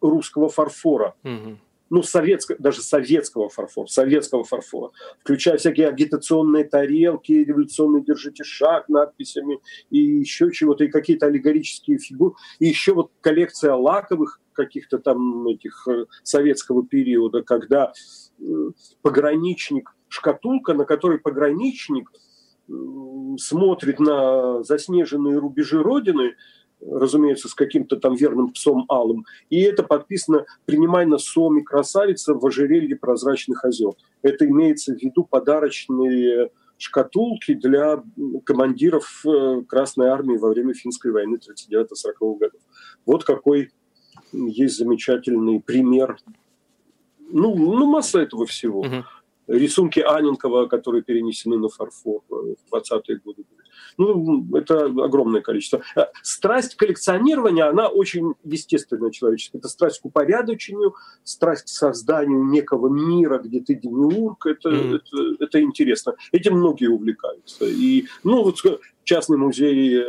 [0.00, 1.14] русского фарфора.
[1.24, 1.58] Угу.
[1.94, 9.60] Ну, советского, даже советского фарфора, советского фарфора, включая всякие агитационные тарелки, революционный держите шаг надписями
[9.90, 15.86] и еще чего-то, и какие-то аллегорические фигуры, и еще вот коллекция лаковых каких-то там этих
[15.86, 17.92] э, советского периода, когда
[19.02, 22.10] пограничник, шкатулка, на которой пограничник
[23.36, 26.36] смотрит на заснеженные рубежи Родины,
[26.90, 29.24] разумеется, с каким-то там верным псом алым.
[29.50, 33.92] И это подписано «Принимай на соми красавица в ожерелье прозрачных озер».
[34.22, 38.02] Это имеется в виду подарочные шкатулки для
[38.44, 42.60] командиров э, Красной Армии во время финской войны 39-40 годов.
[43.06, 43.70] Вот какой
[44.32, 46.18] есть замечательный пример.
[47.18, 48.80] Ну, ну масса этого всего.
[48.80, 49.04] Угу.
[49.48, 53.44] Рисунки Аненкова, которые перенесены на фарфор в 20-е годы.
[53.98, 55.82] Ну, это огромное количество.
[55.96, 59.58] Э, страсть коллекционирования, она очень естественная человеческая.
[59.58, 60.94] Это страсть к упорядочению,
[61.24, 64.46] страсть к созданию некого мира, где ты демиург.
[64.46, 64.96] Это, mm.
[64.96, 66.14] это, это интересно.
[66.32, 67.64] Этим многие увлекаются.
[67.64, 68.56] И, ну, вот
[69.04, 70.02] частный музей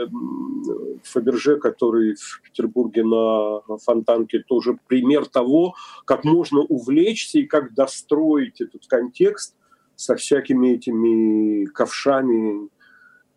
[1.04, 8.62] Фаберже, который в Петербурге на Фонтанке, тоже пример того, как можно увлечься и как достроить
[8.62, 9.56] этот контекст
[9.96, 12.70] со всякими этими ковшами,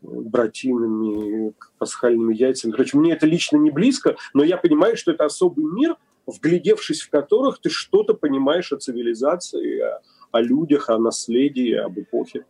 [0.07, 2.73] братинами, пасхальными яйцами.
[2.73, 5.97] Короче, мне это лично не близко, но я понимаю, что это особый мир,
[6.27, 10.01] вглядевшись в которых ты что-то понимаешь о цивилизации, о,
[10.33, 12.45] о людях, о наследии, об эпохе.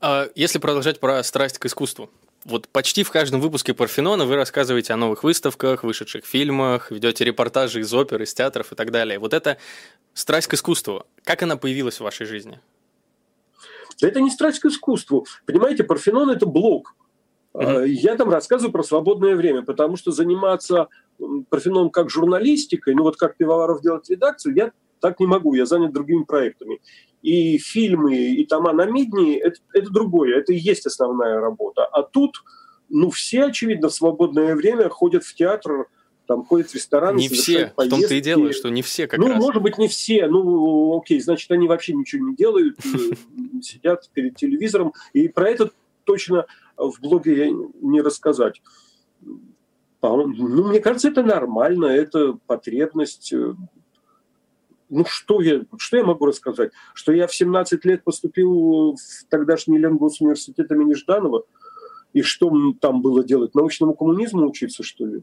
[0.00, 2.10] А если продолжать про страсть к искусству,
[2.44, 7.80] вот почти в каждом выпуске Парфенона вы рассказываете о новых выставках, вышедших фильмах, ведете репортажи
[7.80, 9.18] из опер, из театров и так далее.
[9.18, 9.56] Вот эта
[10.12, 12.60] страсть к искусству, как она появилась в вашей жизни?
[14.04, 15.26] Да это не страсть к искусству.
[15.46, 16.94] Понимаете, Парфенон– это блог.
[17.54, 17.88] Mm-hmm.
[17.88, 20.88] Я там рассказываю про свободное время, потому что заниматься
[21.48, 25.94] Парфеноном как журналистикой, ну вот как Пивоваров делает редакцию, я так не могу, я занят
[25.94, 26.82] другими проектами.
[27.22, 31.86] И фильмы, и тома на Мидни это, это другое, это и есть основная работа.
[31.86, 32.42] А тут,
[32.90, 35.86] ну, все, очевидно, в свободное время ходят в театр,
[36.26, 37.96] там ходят в рестораны, Не все, поездки.
[37.96, 39.36] в том-то и дело, что не все как ну, раз.
[39.36, 42.78] Ну, может быть, не все, ну, окей, значит, они вообще ничего не делают,
[43.62, 45.70] сидят перед телевизором, и про это
[46.04, 46.46] точно
[46.76, 48.62] в блоге не рассказать.
[50.02, 53.32] Ну, мне кажется, это нормально, это потребность.
[54.90, 56.72] Ну, что я, что я могу рассказать?
[56.92, 61.44] Что я в 17 лет поступил в тогдашний Ленгос университет имени Жданова,
[62.12, 63.54] и что там было делать?
[63.54, 65.22] Научному коммунизму учиться, что ли?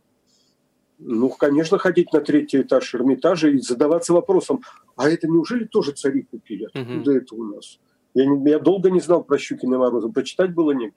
[0.97, 4.61] Ну, конечно, ходить на третий этаж Эрмитажа и задаваться вопросом,
[4.95, 6.65] а это неужели тоже цари купили?
[6.65, 7.17] Откуда угу.
[7.17, 7.79] это у нас?
[8.13, 10.95] Я, не, я долго не знал про Щукина и Мороза, прочитать было негде.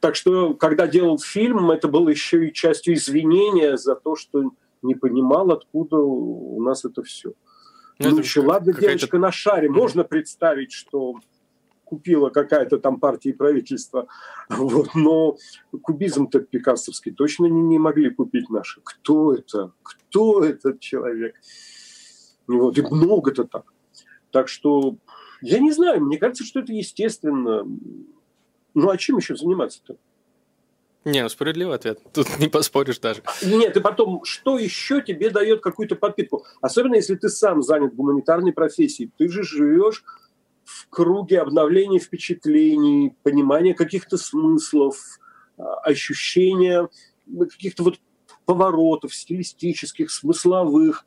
[0.00, 4.52] Так что, когда делал фильм, это было еще и частью извинения за то, что
[4.82, 7.32] не понимал, откуда у нас это все.
[7.98, 9.70] Ну, ну еще ладно, девочка на шаре.
[9.70, 11.14] Можно представить, что
[11.84, 14.08] купила какая-то там партия и правительство.
[14.48, 15.36] Вот, но
[15.82, 18.80] кубизм-то пикассовский точно не, не могли купить наши.
[18.82, 19.72] Кто это?
[19.82, 21.36] Кто этот человек?
[22.46, 23.73] Вот, и много-то так.
[24.34, 24.96] Так что
[25.42, 27.64] я не знаю, мне кажется, что это естественно.
[28.74, 29.96] Ну а чем еще заниматься-то?
[31.04, 32.00] Не, ну справедливый ответ.
[32.12, 33.22] Тут не поспоришь даже.
[33.44, 36.44] Нет, и потом, что еще тебе дает какую-то подпитку?
[36.60, 39.12] Особенно если ты сам занят гуманитарной профессией.
[39.16, 40.02] Ты же живешь
[40.64, 44.98] в круге обновления впечатлений, понимания каких-то смыслов,
[45.56, 46.88] а, ощущения
[47.38, 48.00] каких-то вот
[48.46, 51.04] поворотов стилистических, смысловых.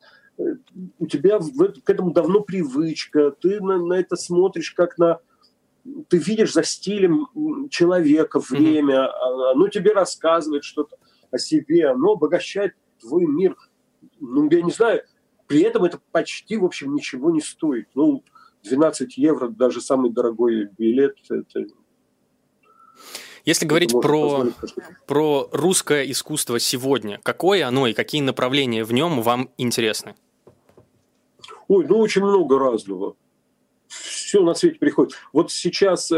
[0.98, 5.18] У тебя к этому давно привычка, ты на, на это смотришь как на...
[6.08, 9.50] Ты видишь за стилем человека время, mm-hmm.
[9.52, 10.96] оно тебе рассказывает что-то
[11.30, 13.56] о себе, оно обогащает твой мир.
[14.20, 15.02] Ну, я не знаю,
[15.46, 17.88] при этом это почти, в общем, ничего не стоит.
[17.94, 18.22] Ну,
[18.64, 21.66] 12 евро, даже самый дорогой билет, это
[23.48, 24.48] если говорить про,
[25.06, 30.14] про русское искусство сегодня, какое оно и какие направления в нем вам интересны?
[31.68, 33.16] Ой, ну очень много разного.
[33.86, 35.14] Все на свете приходит.
[35.32, 36.12] Вот сейчас,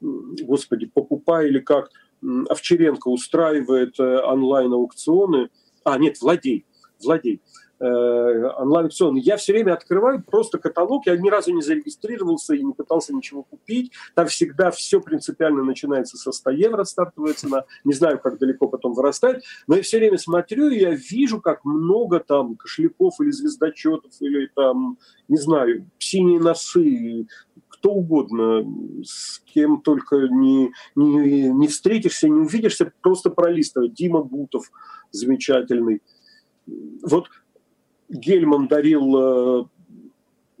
[0.00, 1.90] господи, покупай или как,
[2.22, 5.48] Овчаренко устраивает э, онлайн-аукционы.
[5.84, 6.66] А, нет, Владей.
[7.02, 7.40] Владей
[7.82, 9.16] Э, онлайн-аукцион.
[9.16, 13.42] Я все время открываю просто каталог, я ни разу не зарегистрировался и не пытался ничего
[13.42, 13.90] купить.
[14.14, 17.64] Там всегда все принципиально начинается со 100 евро стартовая цена.
[17.84, 21.64] Не знаю, как далеко потом вырастает, но я все время смотрю, и я вижу, как
[21.64, 27.28] много там кошельков или звездочетов, или там, не знаю, синие носы,
[27.68, 28.62] кто угодно,
[29.02, 33.94] с кем только не, не, не встретишься, не увидишься, просто пролистывать.
[33.94, 34.70] Дима Бутов
[35.12, 36.02] замечательный.
[37.02, 37.28] Вот
[38.10, 39.70] Гельман дарил в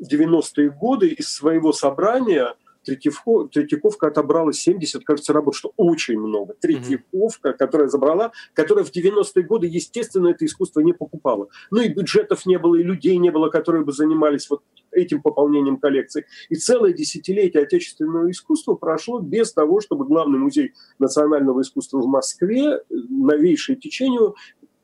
[0.00, 6.54] э, 90-е годы из своего собрания Третьяковка отобрала 70, кажется, работ, что очень много.
[6.60, 11.48] Третьяковка, которая забрала, которая в 90-е годы, естественно, это искусство не покупала.
[11.70, 15.76] Ну и бюджетов не было, и людей не было, которые бы занимались вот этим пополнением
[15.76, 16.24] коллекции.
[16.48, 22.76] И целое десятилетие отечественного искусства прошло без того, чтобы главный музей национального искусства в Москве,
[22.76, 24.32] э, новейшее течение,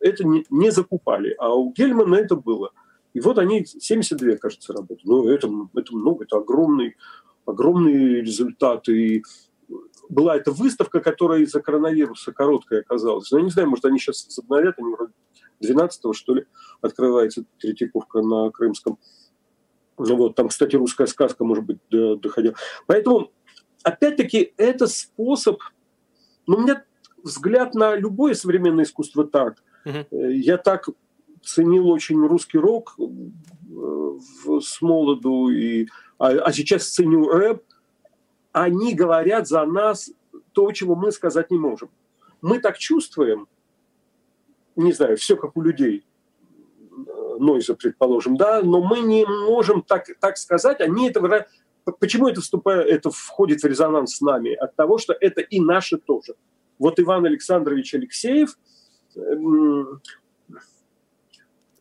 [0.01, 2.73] это не, не закупали, а у Гельмана это было.
[3.15, 5.05] И вот они 72, кажется, работают.
[5.05, 6.97] Ну, это, это много, это огромный,
[7.47, 8.89] огромный результат.
[8.89, 9.23] И
[10.09, 13.31] была эта выставка, которая из-за коронавируса короткая оказалась.
[13.31, 15.13] Ну, я не знаю, может, они сейчас возобновят, они вроде
[15.63, 16.47] 12-го, что ли,
[16.81, 18.99] открывается Третьяковка на Крымском.
[19.99, 22.55] Ну, вот, там, кстати, русская сказка, может быть, доходила.
[22.87, 23.33] Поэтому,
[23.83, 25.59] опять-таки, это способ...
[26.47, 26.85] Ну, у меня
[27.23, 29.63] взгляд на любое современное искусство так.
[29.87, 30.19] Угу.
[30.31, 30.89] Я так
[31.43, 34.19] ценил очень русский рок э,
[34.61, 35.87] с молоду, и,
[36.19, 37.63] а, а сейчас ценю рэп.
[38.53, 40.11] они говорят за нас
[40.53, 41.89] то, чего мы сказать не можем.
[42.43, 43.47] Мы так чувствуем,
[44.75, 46.05] не знаю, все как у людей,
[47.39, 51.47] Нойза, предположим, да, но мы не можем так, так сказать, они это
[52.01, 54.55] Почему это, вступает, это входит в резонанс с нами?
[54.55, 56.35] От того, что это и наше тоже.
[56.81, 58.59] Вот Иван Александрович Алексеев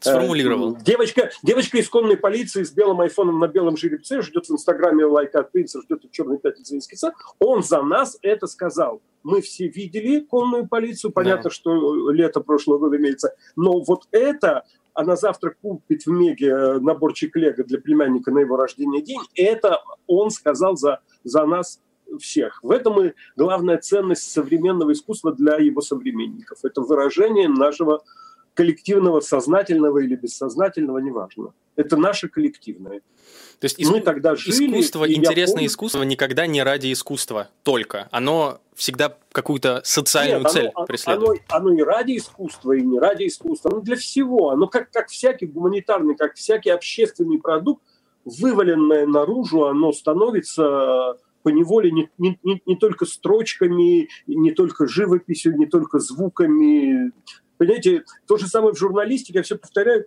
[0.06, 0.76] сформулировал.
[0.76, 5.06] Э, девочка, девочка из конной полиции с белым айфоном на белом жеребце ждет в Инстаграме
[5.06, 7.14] лайка от принца, ждет в черной пятнице из кица.
[7.40, 9.02] Он за нас это сказал.
[9.24, 11.50] Мы все видели конную полицию, понятно, да.
[11.50, 13.36] что лето прошлого года имеется.
[13.56, 14.64] Но вот это,
[14.94, 19.82] она завтра купит в Меге э, наборчик Лего для племянника на его рождение день, это
[20.06, 21.82] он сказал за, за нас
[22.20, 22.60] всех.
[22.64, 26.60] В этом и главная ценность современного искусства для его современников.
[26.64, 28.04] Это выражение нашего
[28.54, 31.54] коллективного, сознательного или бессознательного, неважно.
[31.76, 33.02] Это наше коллективное.
[33.60, 35.68] То есть мы тогда жили, искусство, интересное помню...
[35.68, 38.08] искусство никогда не ради искусства только.
[38.12, 41.42] Оно всегда какую-то социальную Нет, цель оно, преследует.
[41.50, 43.72] Оно, оно и ради искусства, и не ради искусства.
[43.72, 44.52] Оно для всего.
[44.52, 47.84] Оно как, как всякий гуманитарный, как всякий общественный продукт,
[48.26, 55.56] вываленное наружу, оно становится по неволе не, не, не, не только строчками, не только живописью,
[55.58, 57.12] не только звуками,
[57.58, 60.06] Понимаете, то же самое в журналистике, я все повторяю,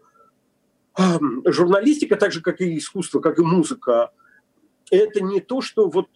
[1.46, 4.10] журналистика, так же, как и искусство, как и музыка,
[4.90, 6.08] это не то, что вот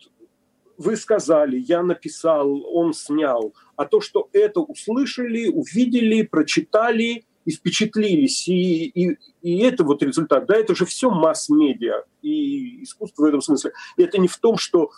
[0.76, 8.48] вы сказали, я написал, он снял, а то, что это услышали, увидели, прочитали и впечатлились.
[8.48, 10.46] И, и, и это вот результат.
[10.46, 13.72] Да, это же все масс-медиа и искусство в этом смысле.
[13.96, 14.90] И это не в том, что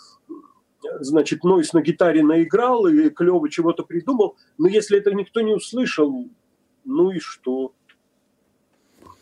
[1.01, 6.28] значит, Нойс на гитаре наиграл и клево чего-то придумал, но если это никто не услышал,
[6.85, 7.72] ну и что?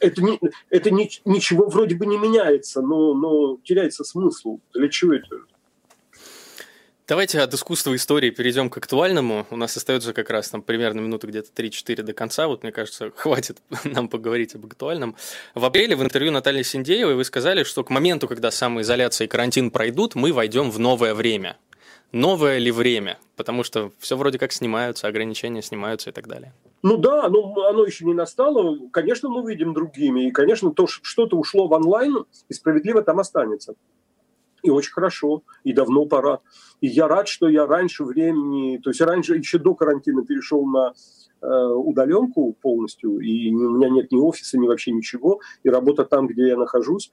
[0.01, 4.59] Это, не, это не, ничего вроде бы не меняется, но, но теряется смысл.
[4.75, 5.43] Для чего это?
[7.09, 9.45] Давайте от искусства истории перейдем к актуальному.
[9.51, 12.47] У нас остается как раз там примерно минуты где-то 3-4 до конца.
[12.47, 15.17] Вот, мне кажется, хватит нам поговорить об актуальном.
[15.55, 19.73] В апреле в интервью Натальи Синдеевой вы сказали, что к моменту, когда самоизоляция и карантин
[19.73, 21.59] пройдут, мы войдем в новое время.
[22.13, 23.19] Новое ли время?
[23.37, 26.53] Потому что все вроде как снимаются, ограничения снимаются и так далее.
[26.83, 28.79] Ну да, но оно еще не настало.
[28.93, 30.29] Конечно, мы видим другими.
[30.29, 33.75] И, конечно, то, что-то ушло в онлайн, и справедливо там останется.
[34.63, 36.41] И очень хорошо, и давно пора.
[36.81, 40.93] И я рад, что я раньше времени, то есть раньше, еще до карантина перешел на
[41.41, 46.29] э, удаленку полностью, и у меня нет ни офиса, ни вообще ничего, и работа там,
[46.29, 47.11] где я нахожусь.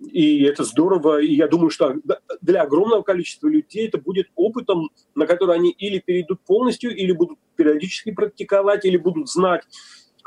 [0.00, 1.96] И это здорово, и я думаю, что
[2.42, 7.38] для огромного количества людей это будет опытом, на который они или перейдут полностью, или будут
[7.56, 9.62] периодически практиковать, или будут знать,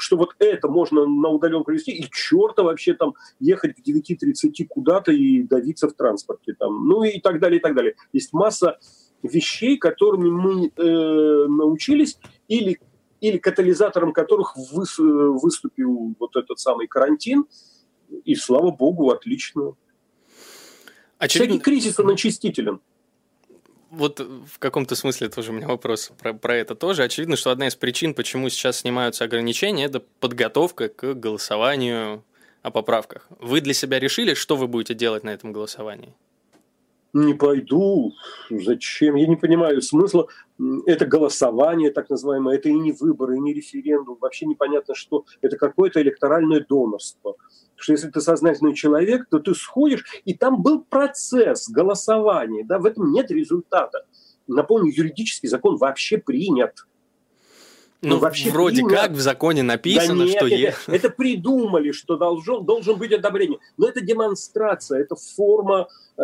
[0.01, 5.11] что вот это можно на удаленку вести, и черта вообще там ехать в 9.30 куда-то
[5.11, 7.95] и давиться в транспорте там, ну и так далее, и так далее.
[8.13, 8.79] Есть масса
[9.23, 12.79] вещей, которыми мы э, научились, или,
[13.21, 17.45] или катализатором которых выс, выступил вот этот самый карантин,
[18.25, 19.75] и слава богу, отлично.
[21.17, 21.55] Очевидно...
[21.55, 22.81] Всякий кризис, он очистителен
[23.91, 27.03] вот в каком-то смысле тоже у меня вопрос про, про это тоже.
[27.03, 32.23] Очевидно, что одна из причин, почему сейчас снимаются ограничения, это подготовка к голосованию
[32.61, 33.27] о поправках.
[33.39, 36.13] Вы для себя решили, что вы будете делать на этом голосовании?
[37.13, 38.13] Не пойду.
[38.51, 39.15] Зачем?
[39.15, 40.27] Я не понимаю смысла.
[40.85, 44.17] Это голосование, так называемое, это и не выборы, и не референдум.
[44.21, 47.35] Вообще непонятно, что это какое-то электоральное донорство
[47.79, 52.85] что если ты сознательный человек, то ты сходишь, и там был процесс голосования, да, в
[52.85, 54.05] этом нет результата.
[54.47, 56.85] Напомню, юридический закон вообще принят.
[58.01, 58.91] Ну, ну вообще вроде принят.
[58.93, 60.77] как в законе написано, да нет, что это, есть.
[60.87, 63.59] Это придумали, что должен, должен быть одобрение.
[63.77, 66.21] Но это демонстрация, это форма э,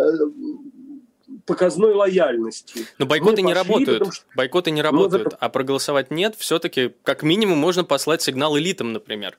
[1.45, 2.85] показной лояльности.
[2.97, 3.99] Но бойкоты не работают.
[3.99, 4.25] Потому, что...
[4.35, 9.37] Бойкоты не работают, ну, а проголосовать нет, все-таки как минимум можно послать сигнал элитам, например.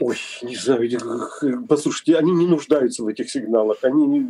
[0.00, 0.88] Ой, не знаю,
[1.68, 4.26] послушайте, они не нуждаются в этих сигналах, они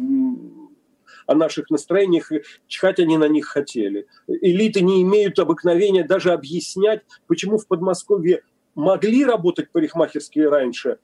[1.26, 2.33] о наших настроениях,
[2.66, 4.07] чихать они на них хотели.
[4.26, 8.43] Элиты не имеют обыкновения даже объяснять, почему в Подмосковье
[8.74, 10.99] могли работать парикмахерские раньше,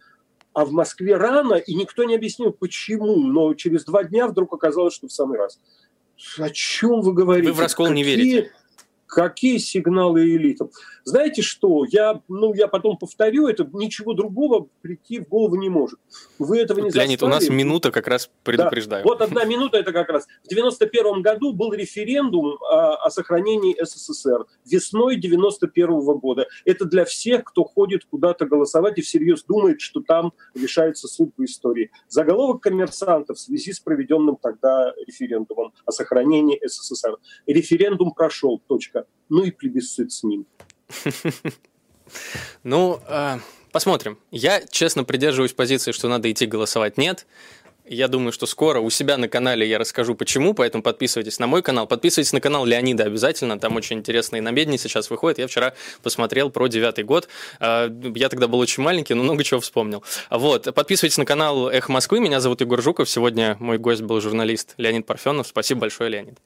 [0.53, 3.17] а в Москве рано, и никто не объяснил, почему.
[3.17, 5.61] Но через два дня вдруг оказалось, что в самый раз.
[6.39, 7.51] О чем вы говорите?
[7.51, 7.97] Вы в раскол Какие...
[7.97, 8.53] не верите?
[9.07, 10.71] Какие сигналы элитам?
[11.05, 11.85] Знаете что?
[11.89, 16.01] Я, ну, я потом повторю, это ничего другого прийти в голову не может.
[16.39, 17.25] Вы этого не Леонид, заставили.
[17.25, 19.05] у нас минута как раз предупреждаю.
[19.05, 19.09] Да.
[19.09, 20.27] Вот одна минута это как раз.
[20.45, 24.47] В 91 году был референдум о, о сохранении СССР.
[24.65, 26.49] Весной 91 -го года.
[26.65, 31.91] Это для всех, кто ходит куда-то голосовать и всерьез думает, что там решается судьба истории.
[32.09, 37.17] Заголовок коммерсанта в связи с проведенным тогда референдумом о сохранении СССР.
[37.47, 38.61] Референдум прошел.
[38.67, 38.96] Точка
[39.29, 40.47] ну и плебисцит с ним.
[42.63, 43.41] Ну, а,
[43.73, 44.19] посмотрим.
[44.31, 47.27] Я, честно, придерживаюсь позиции, что надо идти голосовать нет.
[47.89, 51.63] Я думаю, что скоро у себя на канале я расскажу почему, поэтому подписывайтесь на мой
[51.63, 51.87] канал.
[51.87, 55.39] Подписывайтесь на канал Леонида обязательно, там очень интересные намедни сейчас выходят.
[55.39, 55.73] Я вчера
[56.03, 57.29] посмотрел про девятый год.
[57.61, 60.03] А, я тогда был очень маленький, но много чего вспомнил.
[60.31, 62.19] Вот, подписывайтесь на канал Эх Москвы.
[62.19, 63.09] Меня зовут Егор Жуков.
[63.09, 65.47] Сегодня мой гость был журналист Леонид Парфенов.
[65.47, 66.39] Спасибо большое, Леонид.